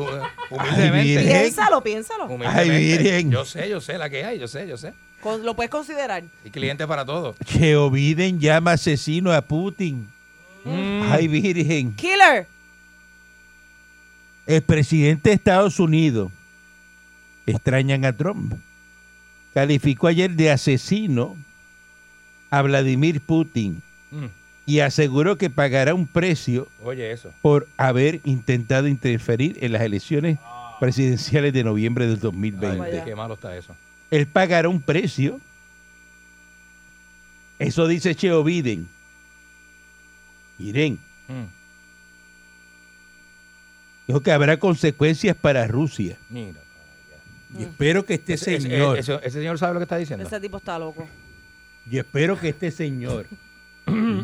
[0.50, 1.24] Humildemente.
[1.24, 2.26] Piénsalo, piénsalo.
[2.26, 2.60] Humildemente.
[2.74, 3.32] Ay, Virgen.
[3.32, 4.94] Yo sé, yo sé la que hay, yo sé, yo sé.
[5.22, 6.24] Con- lo puedes considerar.
[6.46, 7.36] Y cliente para todo.
[7.46, 10.08] Que Biden llama asesino a Putin.
[10.64, 11.02] Mm.
[11.12, 11.94] Ay, Virgen.
[11.96, 12.48] Killer.
[14.48, 16.32] El presidente de Estados Unidos,
[17.46, 18.54] extrañan a Trump,
[19.54, 21.36] calificó ayer de asesino
[22.50, 24.26] a Vladimir Putin Mm.
[24.70, 27.34] Y aseguró que pagará un precio Oye, eso.
[27.42, 30.38] por haber intentado interferir en las elecciones
[30.80, 32.78] presidenciales de noviembre del Ay, 2020.
[32.78, 33.04] Vaya.
[33.06, 33.76] qué malo está eso.
[34.12, 35.40] Él pagará un precio.
[37.58, 38.88] Eso dice Cheo Biden.
[40.58, 41.46] Miren, Mm.
[44.08, 46.18] dijo que habrá consecuencias para Rusia.
[46.30, 46.60] Mira.
[47.58, 50.26] Y espero que este Ese, ese- señor, ese- ese señor sabe lo que está diciendo.
[50.26, 51.08] Ese tipo está loco.
[51.90, 53.26] yo espero que este señor,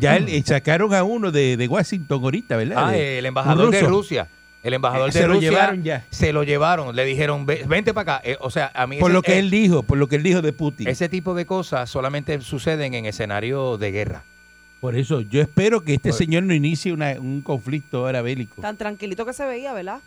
[0.00, 2.88] ya él- eh, sacaron a uno de, de Washington ahorita, ¿verdad?
[2.88, 3.80] Ah, De- el embajador de.
[3.82, 4.28] Rusia.
[4.62, 6.04] El embajador Eh, de se lo Rusia llevaron ya.
[6.10, 8.28] se lo llevaron, le dijeron, "Ve- vente para acá.
[8.28, 10.16] Eh, o sea, a mí Por ese- lo que eh, él dijo, por lo que
[10.16, 10.88] él dijo de Putin.
[10.88, 14.24] ese tipo de cosas solamente suceden en escenario de guerra.
[14.80, 18.60] Por eso, yo espero que este señor no inicie una- un conflicto ahora bélico.
[18.60, 20.00] Tan tranquilito que se veía, ¿verdad?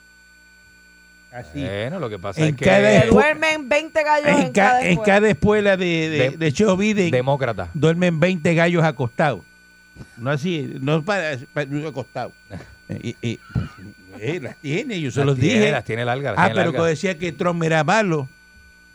[1.31, 1.61] Así.
[1.61, 4.81] Bueno, lo que pasa En es que cada duermen 20 gallos en, en, ca- cada
[4.81, 5.05] en escuela.
[5.13, 7.69] cada espuela de, de, De- de Joe Biden demócrata.
[7.75, 9.41] duermen 20 gallos acostados.
[10.17, 12.33] No así, no para, para acostados.
[12.91, 13.37] Eh, eh,
[14.17, 15.71] eh, las tiene, yo se Las los tiene, dije.
[15.71, 16.33] Las tiene largas.
[16.35, 16.83] las Ah, tiene pero largas.
[16.85, 18.27] que decía que Trump era malo.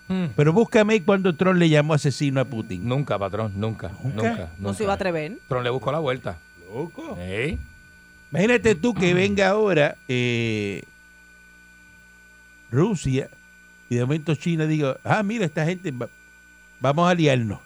[0.09, 0.25] Mm.
[0.35, 2.89] Pero búscame cuando Trump le llamó asesino a Putin.
[2.89, 4.29] Nunca, patrón, nunca, ¿Nunca?
[4.31, 4.51] nunca.
[4.59, 4.75] No nunca.
[4.75, 5.39] se iba a atrever.
[5.47, 6.39] Trump le buscó la vuelta.
[6.69, 7.17] Loco.
[7.21, 7.57] Ey.
[8.33, 10.83] Imagínate tú que venga ahora eh,
[12.71, 13.29] Rusia
[13.89, 16.09] y de momento China diga, ah, mira, esta gente, va-
[16.81, 17.61] vamos a aliarnos.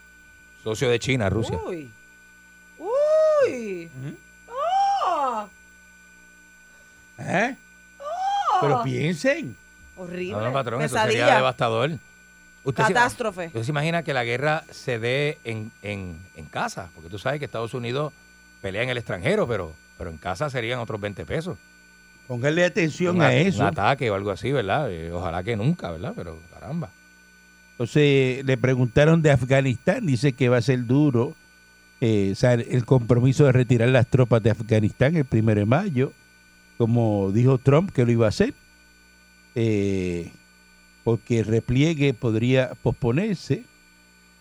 [0.62, 1.57] Socio de China, Rusia.
[1.66, 1.90] Uy.
[3.50, 3.90] Uy.
[5.06, 5.46] Ah,
[7.18, 7.56] ¿Eh?
[8.61, 9.56] Pero piensen.
[9.96, 10.32] horrible.
[10.32, 11.90] No, no, patrón, eso sería devastador.
[12.64, 13.46] Usted se, Catástrofe.
[13.46, 17.38] usted se imagina que la guerra se dé en, en, en casa, porque tú sabes
[17.38, 18.12] que Estados Unidos
[18.61, 21.56] pelea en el extranjero, pero, pero en casa serían otros 20 pesos.
[22.26, 23.61] Pónganle atención un, a- eso.
[23.61, 24.90] un ataque o algo así, ¿verdad?
[24.90, 26.12] Eh, ojalá que nunca, ¿verdad?
[26.14, 26.90] Pero caramba.
[27.72, 31.34] Entonces le preguntaron de Afganistán, dice que va a ser duro
[32.00, 36.12] eh, o sea, el compromiso de retirar las tropas de Afganistán el primero de mayo,
[36.76, 38.54] como dijo Trump que lo iba a hacer,
[39.54, 40.30] eh,
[41.04, 43.62] porque el repliegue podría posponerse.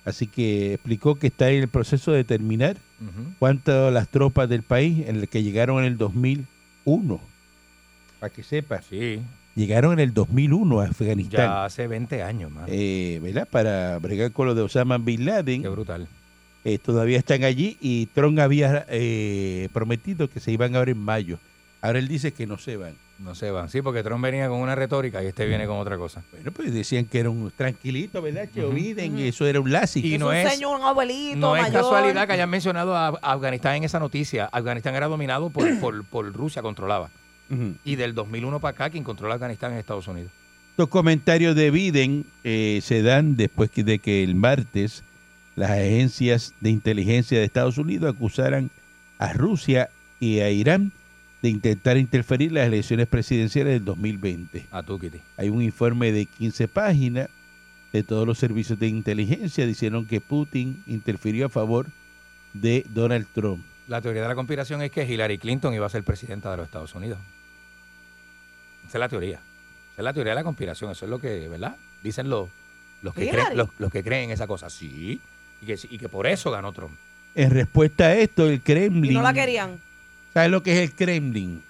[0.06, 3.30] Así que explicó que está en el proceso de determinar Ujú.
[3.40, 7.20] cuántas las tropas del país en el que llegaron en el 2001.
[8.20, 9.20] Para que sepas, Sí,
[9.56, 11.40] llegaron en el 2001 a Afganistán.
[11.48, 12.70] ya hace 20 años, más.
[12.72, 13.48] eh, ¿verdad?
[13.52, 15.62] Para bregar con lo de Osama Bin Laden.
[15.62, 16.08] Qué brutal.
[16.70, 21.40] Eh, todavía están allí y Trump había eh, prometido que se iban ahora en mayo.
[21.82, 22.94] Ahora él dice que no se van.
[23.20, 23.70] No se van.
[23.70, 26.24] Sí, porque Trump venía con una retórica y este viene con otra cosa.
[26.32, 28.50] Bueno, pues decían que era un tranquilito, ¿verdad?
[28.54, 28.74] Que Ujú.
[28.76, 30.02] Biden, eso era un lazi.
[30.06, 33.08] Y es no un es- señor, un abuelito No es casualidad que hayan mencionado a
[33.08, 34.50] a Afganistán en esa noticia.
[34.52, 37.10] Afganistán era dominado por, por, por Rusia, controlaba.
[37.86, 40.32] Y del 2001 para acá, quien controla Afganistán es Estados Unidos.
[40.72, 45.06] Estos comentarios de Biden eh, se dan después de que el martes
[45.58, 48.70] las agencias de inteligencia de Estados Unidos acusaran
[49.18, 49.90] a Rusia
[50.20, 50.92] y a Irán
[51.42, 54.68] de intentar interferir en las elecciones presidenciales del 2020.
[54.70, 55.00] A tú.
[55.36, 57.30] Hay un informe de 15 páginas
[57.92, 59.66] de todos los servicios de inteligencia.
[59.66, 61.88] Dijeron que Putin interfirió a favor
[62.54, 63.66] de Donald Trump.
[63.88, 66.66] La teoría de la conspiración es que Hillary Clinton iba a ser presidenta de los
[66.68, 67.18] Estados Unidos.
[68.88, 69.40] Esa es la teoría.
[69.94, 70.92] Esa es la teoría de la conspiración.
[70.92, 71.78] Eso es lo que, ¿verdad?
[72.04, 72.48] Dicen los,
[73.02, 74.70] los, que, creen, los, los que creen esa cosa.
[74.70, 75.20] Sí.
[75.62, 76.94] Y que, y que por eso ganó Trump.
[77.36, 79.12] En respuesta a esto, el Kremlin...
[79.12, 79.80] Y no la querían.
[80.34, 81.62] ¿Sabes lo que es el Kremlin?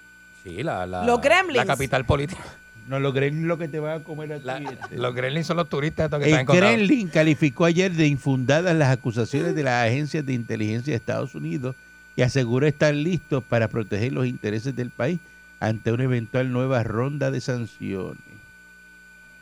[0.44, 1.20] Sí, la, la, Los
[1.54, 2.44] la capital política.
[2.88, 4.66] No, los Kremlin lo que te van a comer a ti.
[4.66, 4.98] Este.
[4.98, 6.62] los gremlins son los turistas estos que están El.
[6.62, 11.76] Kremlin calificó ayer de infundadas las acusaciones de las agencias de inteligencia de Estados Unidos
[12.16, 15.20] y aseguró estar listos para proteger los intereses del país
[15.60, 18.22] ante una eventual nueva ronda de sanciones.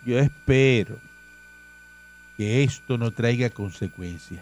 [0.06, 0.98] Yo espero
[2.38, 4.42] que esto no traiga consecuencias.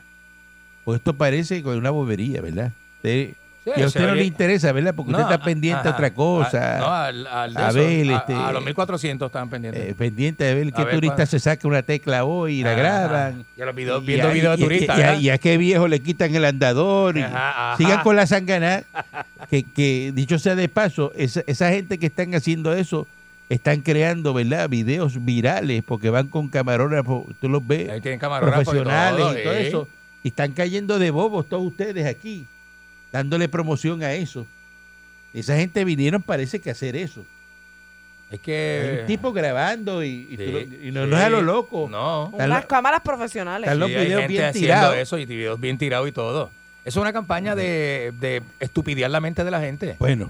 [0.84, 2.72] Pues esto parece una bobería, ¿verdad?
[2.98, 3.34] Usted-
[3.66, 4.94] Sí, y a usted no le interesa, ¿verdad?
[4.94, 6.76] Porque No, usted está pendiente a otra cosa.
[6.76, 9.90] a- no, al, al a eso, este, a los 1400 estaban pendientes.
[9.90, 13.46] eh, pendiente de ver qué ver turista se saca una tecla hoy y la graban.
[13.56, 14.98] Y a los videos, viendo videos de turistas.
[15.00, 15.22] y a- ¿verdad?
[15.22, 17.18] y a qué viejo le quitan el andador.
[17.18, 17.78] y Ajá, ajá.
[17.78, 18.84] Sigan con la sangana.
[19.50, 23.08] Que, que dicho sea de paso, esa, esa gente que están haciendo eso
[23.50, 24.70] están creando, ¿verdad?
[24.70, 29.44] Videos virales porque van con camarógrafos, tú los ves, Ahí tienen camarógrafos profesionales todo, y
[29.44, 29.68] todo ¿eh?
[29.68, 29.88] eso.
[30.24, 32.46] Y están cayendo de bobos todos ustedes aquí,
[33.12, 34.46] dándole promoción a eso.
[35.34, 37.22] Esa gente vinieron, parece que a hacer eso.
[38.30, 38.98] Es Hay que.
[39.02, 41.10] un tipo grabando y, y tú Sí, lo- y no, sí.
[41.12, 41.88] no es a lo loco.
[41.92, 42.30] No.
[42.32, 43.68] Están unas lo- cámaras profesionales.
[43.68, 44.96] están los Sí, hay videos gente bien tirados.
[44.96, 46.50] eso y videos bien tirados y todo.
[46.86, 49.96] Es una campaña de, de estupidear la mente de la gente.
[50.00, 50.30] Bueno,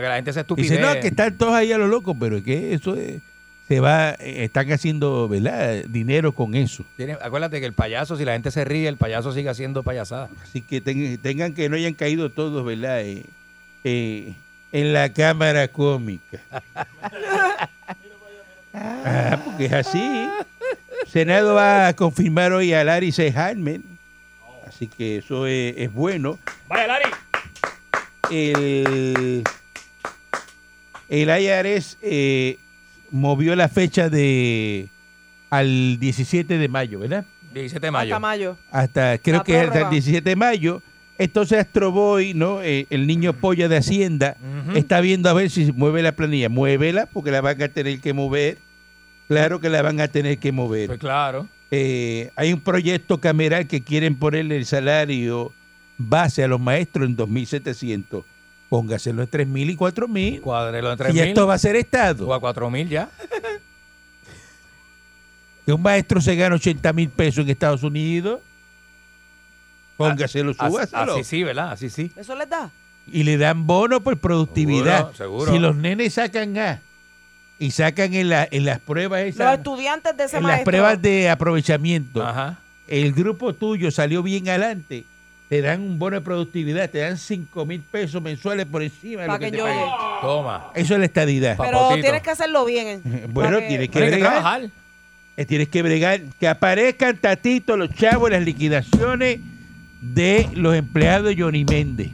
[0.00, 0.70] Para que la gente se estupidee.
[0.70, 3.20] dice, no, que están todos ahí a lo loco, pero es que eso es,
[3.68, 5.84] se va, eh, están haciendo, ¿verdad?
[5.88, 6.84] Dinero con eso.
[6.96, 10.28] Tiene- acuérdate que el payaso, si la gente se ríe, el payaso sigue haciendo payasada.
[10.42, 13.00] Así que ten- tengan que no hayan caído todos, ¿verdad?
[13.02, 13.24] Eh,
[13.84, 14.32] eh,
[14.72, 16.40] en la cámara cómica.
[18.72, 20.28] Ah, porque es así.
[21.08, 23.82] Senado va a confirmar hoy a Larry Seihalmen.
[24.66, 26.38] Así que eso es, es bueno.
[26.68, 27.10] Vaya, Lari.
[28.30, 29.42] El,
[31.10, 32.56] el IRS eh,
[33.10, 34.88] movió la fecha de
[35.50, 37.24] al 17 de mayo, ¿verdad?
[37.52, 38.14] 17 de mayo.
[38.14, 38.56] Hasta mayo.
[38.70, 39.90] hasta creo La que hasta el prórroga.
[39.90, 40.82] 17 de mayo
[41.18, 42.62] Entonces Astroboy, ¿no?
[42.62, 44.36] Eh, el niño polla de Hacienda,
[44.74, 46.48] está viendo a ver si mueve la planilla.
[46.48, 48.58] Muévela porque la van a tener que mover.
[49.28, 50.86] Claro que la van a tener que mover.
[50.86, 51.46] Pues claro.
[51.72, 55.52] Eh, hay un proyecto cameral que quieren ponerle el salario
[55.98, 58.24] base a los maestros en 2.700.
[58.70, 60.40] Póngaselo en 3.000 y 4.000.
[60.40, 62.26] Cuadrelo de Y 3 esto va a ser Estado.
[62.26, 63.10] o a 4 mil ya.
[65.66, 68.40] Que un maestro se gana 80 mil pesos en Estados Unidos.
[69.96, 71.12] Póngaselo, Así, súbaselo.
[71.14, 71.72] así sí, ¿verdad?
[71.72, 72.10] Así sí.
[72.16, 72.70] ¿Eso les da?
[73.12, 75.12] Y le dan bono por productividad.
[75.12, 75.52] Seguro, seguro.
[75.52, 76.80] Si los nenes sacan A
[77.58, 81.00] y sacan en, la- en las pruebas Los esas, estudiantes de ese en las pruebas
[81.02, 82.58] de aprovechamiento, Ajá.
[82.88, 85.04] el grupo tuyo salió bien adelante,
[85.50, 89.26] te dan un bono de productividad, te dan 5 mil pesos mensuales por encima de
[89.26, 89.84] Pa' lo que, que te paguen.
[90.22, 90.70] Toma.
[90.74, 91.56] Eso es la estadidad.
[91.58, 92.02] Pero Papotito.
[92.02, 93.02] tienes que hacerlo bien.
[93.04, 94.32] eh, Bueno, que- tienes que Tienes que bregar.
[94.40, 94.70] trabajar.
[95.36, 96.20] Eh, tienes que bregar.
[96.38, 99.40] Que aparezcan tatito los chavos las liquidaciones
[100.00, 102.10] de los empleados de Johnny Méndez.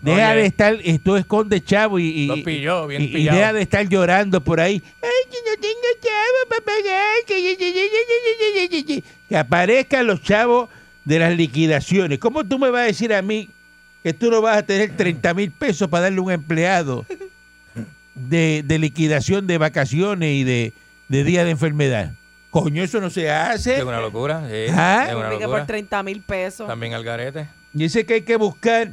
[0.00, 0.40] Deja Oye.
[0.40, 4.40] de estar, esto esconde chavo y, y, pilló, bien y- y deja de estar llorando
[4.42, 4.82] por ahí.
[5.00, 7.06] Ay, que no tengo chavo para pagar.
[7.26, 9.04] Que, ye- ye- ye- ye- ye- ye- ye- ye".
[9.28, 10.68] Que aparezcan los chavos
[11.04, 12.18] de las liquidaciones.
[12.18, 13.48] ¿Cómo tú me vas a decir a mí
[14.02, 17.04] que tú no vas a tener 30 mil pesos para darle a un empleado
[18.14, 20.72] de, de liquidación de vacaciones y de,
[21.08, 22.12] de día de enfermedad?
[22.50, 23.76] Coño, eso no se hace.
[23.78, 24.46] Es una locura.
[24.48, 25.06] sí, Ah.
[25.08, 25.48] Es una locura.
[25.48, 26.66] por 30 mil pesos.
[26.68, 27.48] También al garete.
[27.72, 28.90] Dice que hay que buscar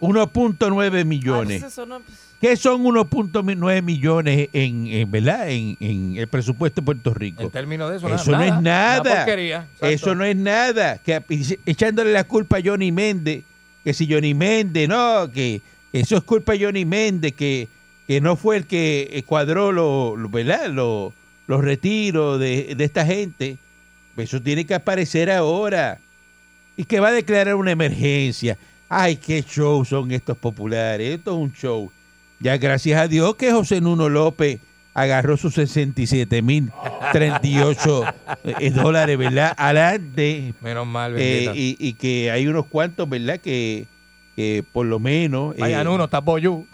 [0.00, 1.60] 1.9 Ay, millones.
[1.60, 2.02] pues eso no-
[2.40, 5.48] ¿Qué son 1.9 millones en, en, ¿verdad?
[5.50, 7.42] En, en el presupuesto de Puerto Rico?
[7.42, 9.26] En términos de eso, Eso no es nada.
[9.80, 10.98] Eso no es nada.
[10.98, 11.22] Que,
[11.64, 13.42] echándole la culpa a Johnny Méndez,
[13.82, 15.62] que si Johnny Méndez, no, que
[15.94, 17.68] eso es culpa de Johnny Méndez, que,
[18.06, 20.68] que no fue el que cuadró lo, lo- ¿verdad?
[20.68, 21.14] Lo-
[21.46, 23.56] los retiros de, de esta gente.
[24.18, 26.00] Eso tiene que aparecer ahora.
[26.76, 28.58] Y que va a declarar una emergencia.
[28.88, 31.18] Ay, qué show son estos populares.
[31.18, 31.90] Esto es un show.
[32.38, 34.60] Ya gracias a Dios que José Nuno López
[34.94, 36.70] agarró sus 67 mil
[37.12, 38.04] 38
[38.44, 39.54] eh, dólares, ¿verdad?
[39.56, 40.54] Adelante.
[40.60, 43.40] Menos mal, Eh, y, y que hay unos cuantos, ¿verdad?
[43.40, 43.86] Que,
[44.36, 46.66] que por lo menos eh, Vayan uno, está boyú.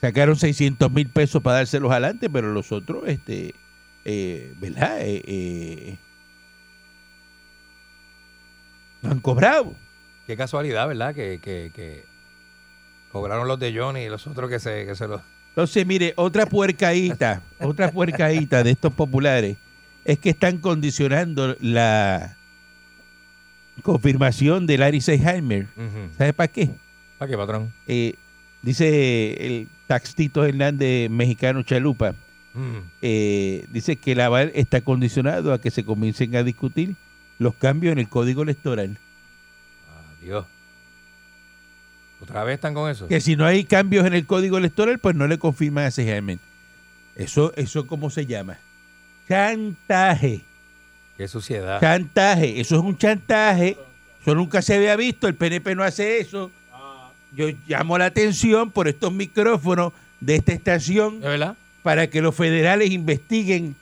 [0.00, 3.54] sacaron 600 mil pesos para dárselos adelante, pero los otros, este,
[4.04, 4.98] eh, ¿verdad?
[5.00, 5.96] Eh,
[9.02, 9.74] no han cobrado.
[10.26, 11.14] Qué casualidad, ¿verdad?
[11.14, 12.04] Que, que, que
[13.12, 15.20] cobraron los de Johnny y los otros que se, que se los...
[15.50, 19.56] Entonces, mire, otra puercaíta, otra puercaíta de estos populares
[20.04, 22.36] es que están condicionando la
[23.82, 25.66] confirmación de Larry Seigheimer.
[26.16, 26.70] ¿Sabe para qué?
[27.18, 27.72] ¿Para qué, patrón?
[27.86, 28.14] Eh,
[28.62, 32.14] dice el taxito Hernández mexicano Chalupa,
[32.54, 32.78] Mm.
[33.02, 36.96] eh, dice que el aval está condicionado a que se comiencen a discutir
[37.38, 38.98] los cambios en el código electoral.
[40.26, 40.44] Adiós.
[42.20, 43.06] ¿Otra vez están con eso?
[43.06, 46.38] Que si no hay cambios en el código electoral, pues no le confirman a Seigheimer.
[47.14, 48.58] Eso, eso ¿cómo se llama?
[49.28, 50.40] Chantaje.
[51.16, 51.80] Qué suciedad.
[51.80, 52.60] Chantaje.
[52.60, 53.78] Eso es un chantaje.
[54.20, 55.28] Eso nunca se había visto.
[55.28, 56.50] El PNP no hace eso.
[57.32, 61.20] Yo llamo la atención por estos micrófonos de esta estación
[61.82, 63.76] para que los federales investiguen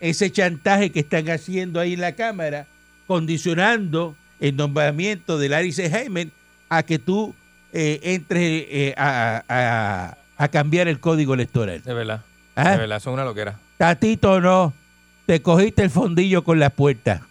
[0.00, 2.66] ese chantaje que están haciendo ahí en la Cámara,
[3.06, 6.28] condicionando el nombramiento de Larry Seigheimer
[6.68, 7.34] a que tú
[7.72, 11.76] eh, entres eh, a, a- a cambiar el código electoral.
[11.76, 12.22] Es verdad.
[12.54, 12.72] Ah.
[12.74, 13.58] Es verdad, eso es una loquera.
[13.78, 14.72] Tatito, no.
[15.26, 17.22] Te cogiste el fondillo con la puerta.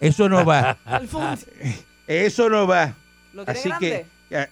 [0.00, 0.76] Eso no va.
[2.06, 2.94] Eso no va.
[3.32, 3.88] ¿Lo Así grande?
[3.88, 4.48] que, ya,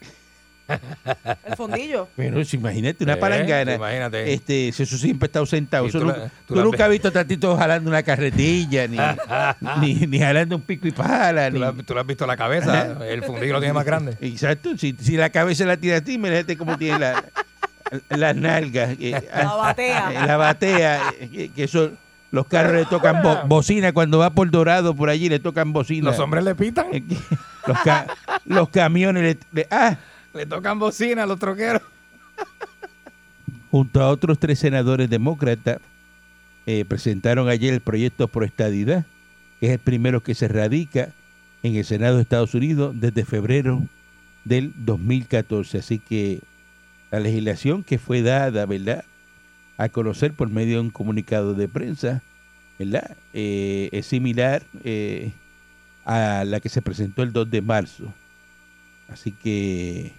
[0.69, 2.09] El fondillo.
[2.17, 3.75] pero si imagínate una Eh, palangana.
[3.75, 4.33] imagínate.
[4.33, 5.87] Este, eso siempre está sentado.
[5.87, 8.87] Eso tú nu- la- tú tú la nunca has visto a Tatito jalando una carretilla,
[8.89, 8.97] ni,
[9.81, 11.49] ni, ni jalando un pico y pala.
[11.49, 12.97] ¿Tú Ni, le, has, tú le has visto la cabeza?
[13.07, 14.17] El fundillo lo tiene más grande.
[14.21, 14.77] exacto.
[14.77, 17.25] Si, si la cabeza la tira a ti, imagínate cómo tiene la,
[18.11, 18.97] las nalgas.
[19.01, 20.11] eh, La batea.
[20.13, 21.01] eh, la batea.
[21.21, 21.93] eh, que, eso,
[22.33, 26.11] los carros le tocan bo- bocina cuando va por Dorado, por allí le tocan bocina.
[26.11, 27.03] Los hombres le pitan, que-
[27.67, 28.07] los, ca-
[28.45, 29.97] los camiones le- le- ah,
[30.37, 31.83] le tocan bocina los troqueros.
[33.71, 35.79] junto a otros tres senadores demócratas,
[36.67, 39.05] eh, presentaron ayer el proyecto Pro Estadidad,
[39.61, 41.11] que es el primero que se radica
[41.63, 43.83] en el Senado de Estados Unidos desde febrero
[44.45, 45.79] del 2014.
[45.79, 46.41] Así que
[47.11, 49.05] la legislación que fue dada, ¿verdad?,
[49.79, 52.23] a conocer por medio de un comunicado de prensa,
[52.79, 55.33] ¿verdad?, Eh, es similar eh,
[56.05, 58.15] a la que se presentó el 2 de marzo.
[59.09, 60.13] Así que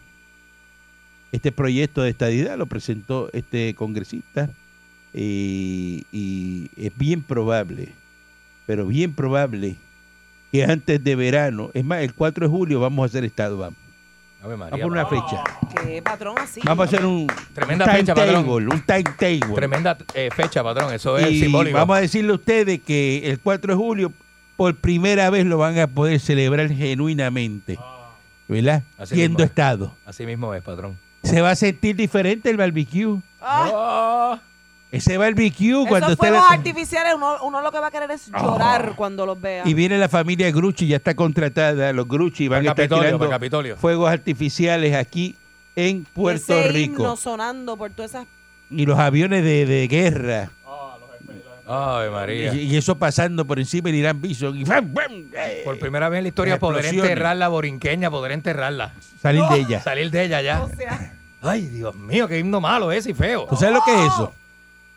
[1.38, 4.50] este proyecto de estadidad lo presentó este congresista
[5.14, 7.90] eh, y es bien probable,
[8.66, 9.76] pero bien probable
[10.52, 13.78] que antes de verano, es más, el 4 de julio vamos a hacer estado, vamos.
[14.42, 15.44] Vamos María, a poner una fecha.
[15.84, 16.62] ¿Qué patrón así?
[16.64, 18.44] Vamos a hacer un Tremenda un fecha, patrón.
[18.46, 19.56] timetable, un timetable.
[19.56, 20.94] Tremenda eh, fecha, patrón.
[20.94, 21.78] Eso es y simbólico.
[21.78, 24.12] vamos a decirle a ustedes que el 4 de julio
[24.56, 27.78] por primera vez lo van a poder celebrar genuinamente,
[28.48, 28.84] ¿verdad?
[28.98, 29.46] Así Siendo mismo.
[29.46, 29.94] estado.
[30.06, 30.98] Así mismo es, patrón.
[31.30, 33.18] Se va a sentir diferente el barbecue.
[33.42, 34.40] Ah,
[34.92, 38.32] Ese barbecue cuando esos fuegos la- artificiales, uno, uno lo que va a querer es
[38.32, 39.64] llorar cuando los vea.
[39.66, 44.10] y viene la familia Grucci, ya está contratada, los Grucci van a estar tirando fuegos
[44.10, 45.36] artificiales aquí
[45.76, 47.02] en Puerto Ese Rico.
[47.04, 48.28] himno sonando por todas esas...
[48.70, 50.52] Y los aviones de, de guerra.
[51.70, 52.54] Ave María.
[52.54, 54.58] Y, y eso pasando por encima del Irán Bison.
[54.58, 55.26] Y ¡fam, fam!
[55.36, 55.62] ¡eh!
[55.66, 58.94] Por primera vez en la historia poder enterrar la borinqueña, poder enterrarla.
[59.22, 59.82] salir de ella.
[59.82, 60.62] Salir de ella ya.
[60.64, 63.46] O sea, Ay, Dios mío, qué himno malo ese y feo.
[63.50, 64.34] ¿Tú sabes lo que es eso?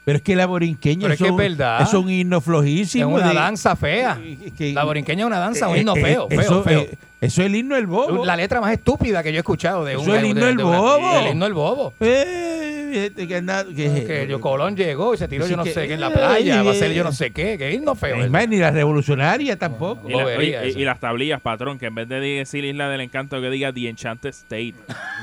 [0.03, 1.83] Pero es que la borinqueña es que un- es verdad.
[1.83, 3.09] es un himno Es flojísimo.
[3.15, 4.19] una de- danza fea.
[4.23, 6.81] eh, que- La borinqueña es una danza, un eh, himno eh, feo, feo, eso, feo.
[6.81, 8.25] eh, eso es el himno del bobo.
[8.25, 10.47] La letra más estúpida que yo he escuchado de un Eso es el himno de-
[10.47, 11.19] del de una- bobo.
[11.21, 11.93] El himno del bobo.
[12.01, 15.87] Eh, que que- Que yo Colón llegó y se tiró Así yo no que, sé
[15.87, 18.17] qué en la eh, playa, va a ser yo no sé qué, que himno feo.
[18.17, 18.31] Es es.
[18.31, 20.09] más, ni la revolucionaria tampoco.
[20.09, 23.51] Y, la- y las tablillas, patrón, que en vez de decir Isla del Encanto, que
[23.51, 24.75] diga The Enchanted State.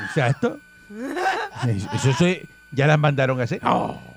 [0.08, 0.60] Exacto.
[1.94, 3.62] Eso, se- ya las mandaron a hacer.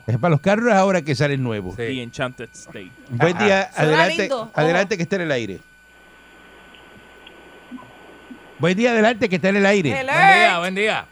[0.06, 1.74] Es para los carros ahora que salen nuevos.
[1.76, 1.82] Sí.
[1.82, 2.90] The Enchanted State.
[3.10, 5.60] Buen día, adelante, adelante que está en el aire.
[8.58, 9.90] Buen día, adelante que está en el aire.
[9.90, 11.06] Buen día, buen día.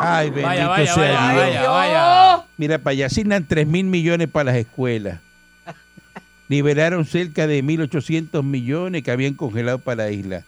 [0.00, 1.68] Ay, bendito Vaya, vaya, sea vaya, Dios.
[1.68, 2.42] vaya, vaya.
[2.56, 5.20] Mira, para allá asignan 3 mil millones para las escuelas.
[6.48, 10.44] Liberaron cerca de 1.800 millones que habían congelado para la isla.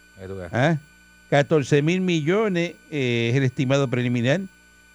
[0.53, 0.77] ¿Ah?
[1.31, 4.41] 14 mil millones eh, es el estimado preliminar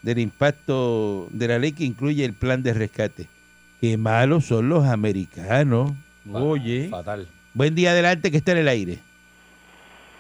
[0.02, 3.28] del impacto de la ley que incluye el plan de rescate.
[3.80, 5.92] Qué malos son los americanos.
[6.32, 6.90] Oye.
[6.90, 7.28] Fatal.
[7.54, 9.00] Buen día adelante que está en el aire.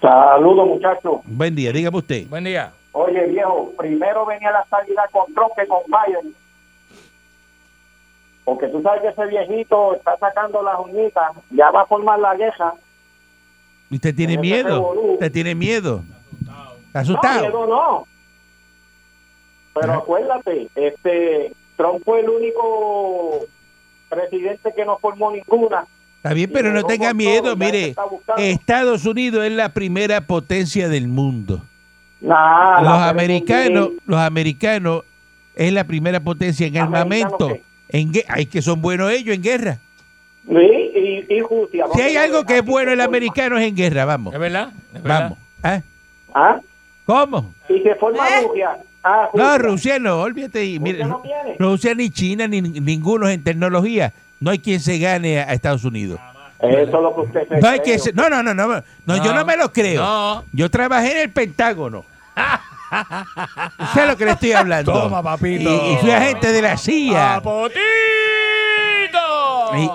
[0.01, 1.19] Saludos, muchachos.
[1.25, 2.27] Buen día, dígame usted.
[2.29, 2.71] Buen día.
[2.93, 6.33] Oye, viejo, primero venía la salida con Trump que con Biden.
[8.45, 12.35] Porque tú sabes que ese viejito está sacando las uñitas, ya va a formar la
[12.35, 12.73] guerra.
[13.91, 14.91] ¿Usted tiene miedo?
[15.13, 16.03] ¿Usted tiene miedo?
[16.87, 17.41] ¿Está No, asustado?
[17.41, 18.07] miedo no.
[19.73, 20.01] Pero Ajá.
[20.01, 23.45] acuérdate, este Trump fue el único
[24.09, 25.85] presidente que no formó ninguna.
[26.17, 27.55] Está bien, pero no tenga miedo.
[27.55, 27.93] Mire.
[28.37, 31.61] Estados Unidos es la primera potencia del mundo.
[32.21, 35.03] Nah, los americanos, los americanos
[35.53, 37.57] es la primera potencia en ¿Americano armamento.
[37.89, 39.79] En gue- ay, que son buenos ellos en guerra.
[40.47, 41.41] League y, y.
[41.71, 44.33] Si hay ¿dónde algo que es bueno el americano es en guerra, vamos.
[44.33, 44.69] ¿Es verdad?
[44.93, 45.21] ¿Es verdad?
[45.21, 45.37] Vamos.
[45.63, 45.81] ¿Ah?
[46.33, 46.59] ¿Ah?
[47.05, 47.53] ¿Cómo?
[47.69, 48.43] Y se forma ¿Eh?
[48.47, 48.77] Rusia.
[49.03, 50.59] Ah, No, Rusia no, olvídate.
[50.59, 50.79] ahí.
[50.79, 51.55] Mire, Rusia no tiene.
[51.59, 54.13] Rusia ni China ni ninguno en tecnología.
[54.39, 56.19] No hay quien se gane a a Estados Unidos.
[56.59, 57.93] Eso es lo que usted se No hay cree.
[57.93, 58.67] que se- no, no, no, no,
[59.05, 60.01] no, yo no me lo creo.
[60.03, 60.43] No.
[60.53, 62.05] Yo trabajé en el Pentágono.
[63.93, 64.91] ¿Sabes lo que le estoy hablando?
[64.93, 65.69] Toma, papito.
[65.69, 67.35] Y, y fui agente de la CIA.
[67.35, 67.79] ¡Papotito!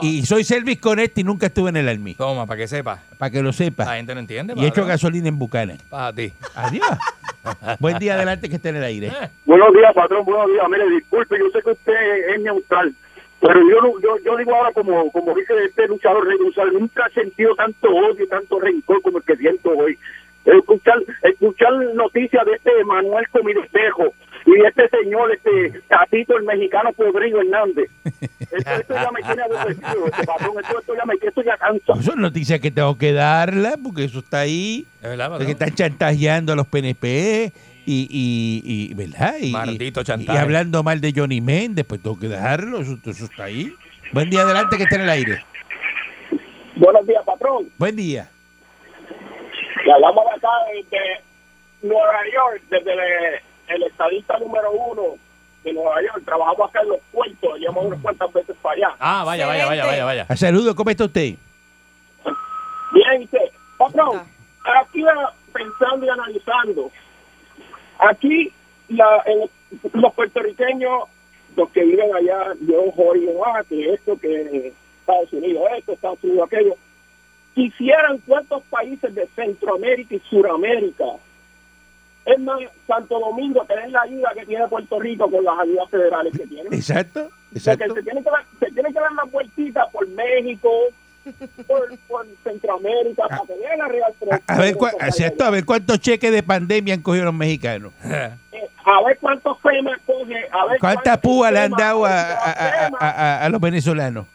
[0.02, 2.14] Y, y soy Service Connect y nunca estuve en el Army.
[2.14, 3.00] Toma, para que sepa.
[3.18, 3.84] Para que lo La sepa.
[3.96, 4.54] gente no entiende.
[4.56, 5.74] Y he hecho gasolina en Bucana.
[5.88, 6.32] Para ti.
[6.54, 6.86] Adiós.
[7.80, 9.10] Buen día adelante que esté en el aire.
[9.44, 10.24] Buenos días, patrón.
[10.24, 10.64] Buenos días.
[10.70, 12.92] Mire, disculpe, yo sé que usted es neutral.
[13.40, 17.14] Pero yo, no- yo, yo digo ahora, como, como dice este luchador neutral, nunca he
[17.14, 19.98] sentido tanto odio y tanto rencor como el que siento hoy.
[20.44, 24.12] Escuchar, escuchar noticias de este Manuel Comidesejo
[24.46, 27.90] y este señor, este Tatito, el mexicano Podrido Hernández.
[28.50, 30.54] Esto, esto ya me tiene aborrecido, este patrón.
[30.60, 31.92] Esto, esto ya me esto ya cansa.
[32.00, 34.86] Eso es noticia que tengo que darla porque eso está ahí.
[35.00, 37.52] Es verdad, que están chantajeando a los PNP
[37.86, 39.36] y, y, y ¿verdad?
[39.40, 40.36] Y, Maldito chantaje.
[40.36, 42.80] y hablando mal de Johnny Méndez, pues tengo que darlo.
[42.80, 43.72] Eso, eso está ahí.
[44.12, 45.44] Buen día adelante que esté en el aire.
[46.74, 47.68] Buenos días, patrón.
[47.78, 48.28] Buen día.
[49.84, 51.22] Le hablamos acá desde
[51.82, 53.42] Nueva York, desde
[53.74, 55.02] el, estadista número uno
[55.64, 56.22] de Nueva York.
[56.24, 58.96] Trabajamos acá en los puertos, llevamos unas cuantas veces para allá.
[58.98, 60.26] Ah, vaya, vaya, vaya, vaya, vaya.
[60.28, 61.34] A saludo, ¿cómo está usted?
[62.92, 64.22] Bien, dice, patrón,
[64.64, 66.90] aquí ah, pensando y analizando,
[67.98, 68.52] aquí
[68.88, 69.50] la, en-
[69.92, 71.04] los puertorriqueños,
[71.56, 76.46] los que viven allá, yo oigo, ah, que esto, que Estados Unidos esto, Estados Unidos
[76.46, 76.74] aquello,
[77.54, 81.04] quisieran cuántos países de Centroamérica y Suramérica,
[82.26, 86.32] es más, Santo Domingo, tener la ayuda que tiene Puerto Rico con las ayudas federales
[86.36, 86.68] que tiene.
[86.76, 87.94] Exacto, Porque exacto.
[87.94, 90.70] se tiene que dar, se tiene que dar una vueltita por México,
[91.66, 94.14] por, por Centroamérica, para tener la real
[94.46, 97.92] A, a ver, cua- exacto, a ver cuántos cheques de pandemia han cogido los mexicanos.
[98.04, 98.30] Eh,
[98.84, 102.50] a ver cuántos FEMA coge, a ver ¿Cuántas cuántos púas le han dado a, a-
[102.50, 104.26] a- a- a- a los venezolanos?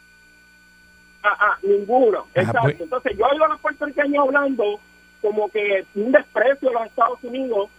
[1.23, 2.27] Ah, ah, ninguno.
[2.35, 2.59] Ah, Exacto.
[2.63, 2.81] pues.
[2.81, 4.79] Entonces yo oigo a los puertorriqueños hablando
[5.25, 7.69] como que un desprecio a los Estados Unidos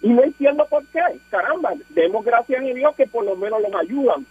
[0.00, 1.00] y no entiendo por qué.
[1.30, 4.26] Caramba, demos gracias a Dios que por lo menos los ayudan.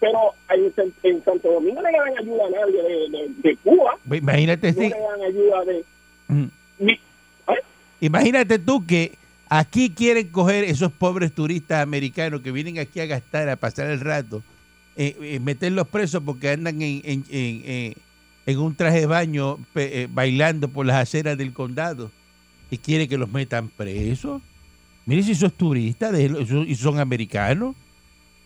[0.00, 0.18] Pero
[0.50, 3.96] en, San- en Santo Domingo no le dan ayuda a nadie de, de- de Cuba.
[4.12, 4.88] Imagínate, No sí.
[4.88, 5.84] le dan ayuda de...
[6.78, 7.62] Ni- ¿eh?
[8.00, 9.12] Imagínate tú que
[9.48, 14.00] aquí quieren coger esos pobres turistas americanos que vienen aquí a gastar, a pasar el
[14.00, 14.42] rato,
[14.96, 17.94] eh, eh, meterlos presos porque andan en, en, en, eh,
[18.50, 22.10] en un traje de baño pe- eh, bailando por las aceras del condado
[22.70, 24.40] y quiere que los metan presos.
[25.04, 27.74] Mire si esos turistas de, esos- y son americanos.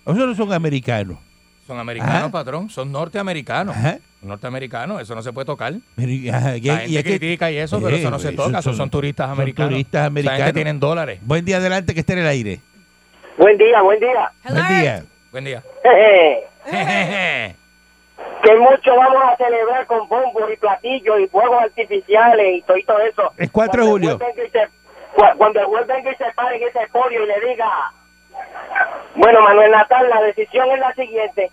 [0.05, 1.19] ¿O esos no son americanos?
[1.67, 2.31] Son americanos, Ajá.
[2.33, 2.69] patrón.
[2.69, 3.77] Son norteamericanos.
[3.77, 3.99] Ajá.
[4.23, 5.01] Norteamericanos.
[5.01, 5.75] Eso no se puede tocar.
[5.95, 8.19] Pero, y- ajá, y- La y es que- critica y eso, pero Eh, eso no
[8.19, 8.61] se esos toca.
[8.61, 9.71] Son- son turistas son americanos.
[9.71, 10.39] turistas Esa americanos.
[10.41, 11.21] gente tienen dólares.
[11.23, 12.61] Buen día adelante que esté en el aire.
[13.39, 14.33] Buen día, buen día.
[14.51, 15.05] Buen día.
[15.31, 15.63] Buen día.
[18.43, 22.85] que mucho vamos a celebrar con bombos y platillos y fuegos artificiales y todo, y
[22.85, 23.33] todo eso.
[23.37, 24.19] Es 4 de Cuando el julio.
[25.37, 27.69] Cuando el juez venga y se pare en ese podio y le diga,
[29.15, 31.51] bueno, Manuel Natal, la decisión es la siguiente.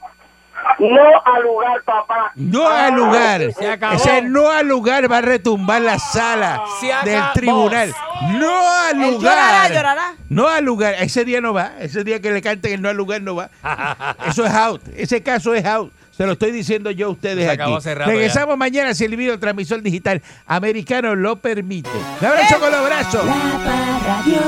[0.80, 2.32] No al lugar, papá.
[2.36, 3.52] No al lugar.
[3.54, 3.96] Se acabó.
[3.96, 7.34] Ese no al lugar va a retumbar la sala Se del acabó.
[7.34, 7.94] tribunal.
[8.34, 9.20] No al lugar.
[9.22, 10.14] llorará, llorará.
[10.30, 10.96] No al lugar.
[11.00, 11.72] Ese día no va.
[11.80, 13.50] Ese día que le canten el no al lugar no va.
[14.28, 14.82] Eso es out.
[14.96, 15.94] Ese caso es out.
[16.20, 17.78] Se lo estoy diciendo yo a ustedes Se acabó aquí.
[17.78, 21.90] hace rato Regresamos mañana si el video transmisor digital americano lo permite.
[22.20, 23.26] Un abrazo con los brazos.
[23.26, 24.42] La Parradio.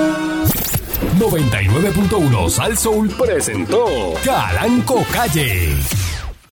[1.18, 3.86] 99.1 Sal Soul presentó
[4.22, 5.78] Calanco Calle.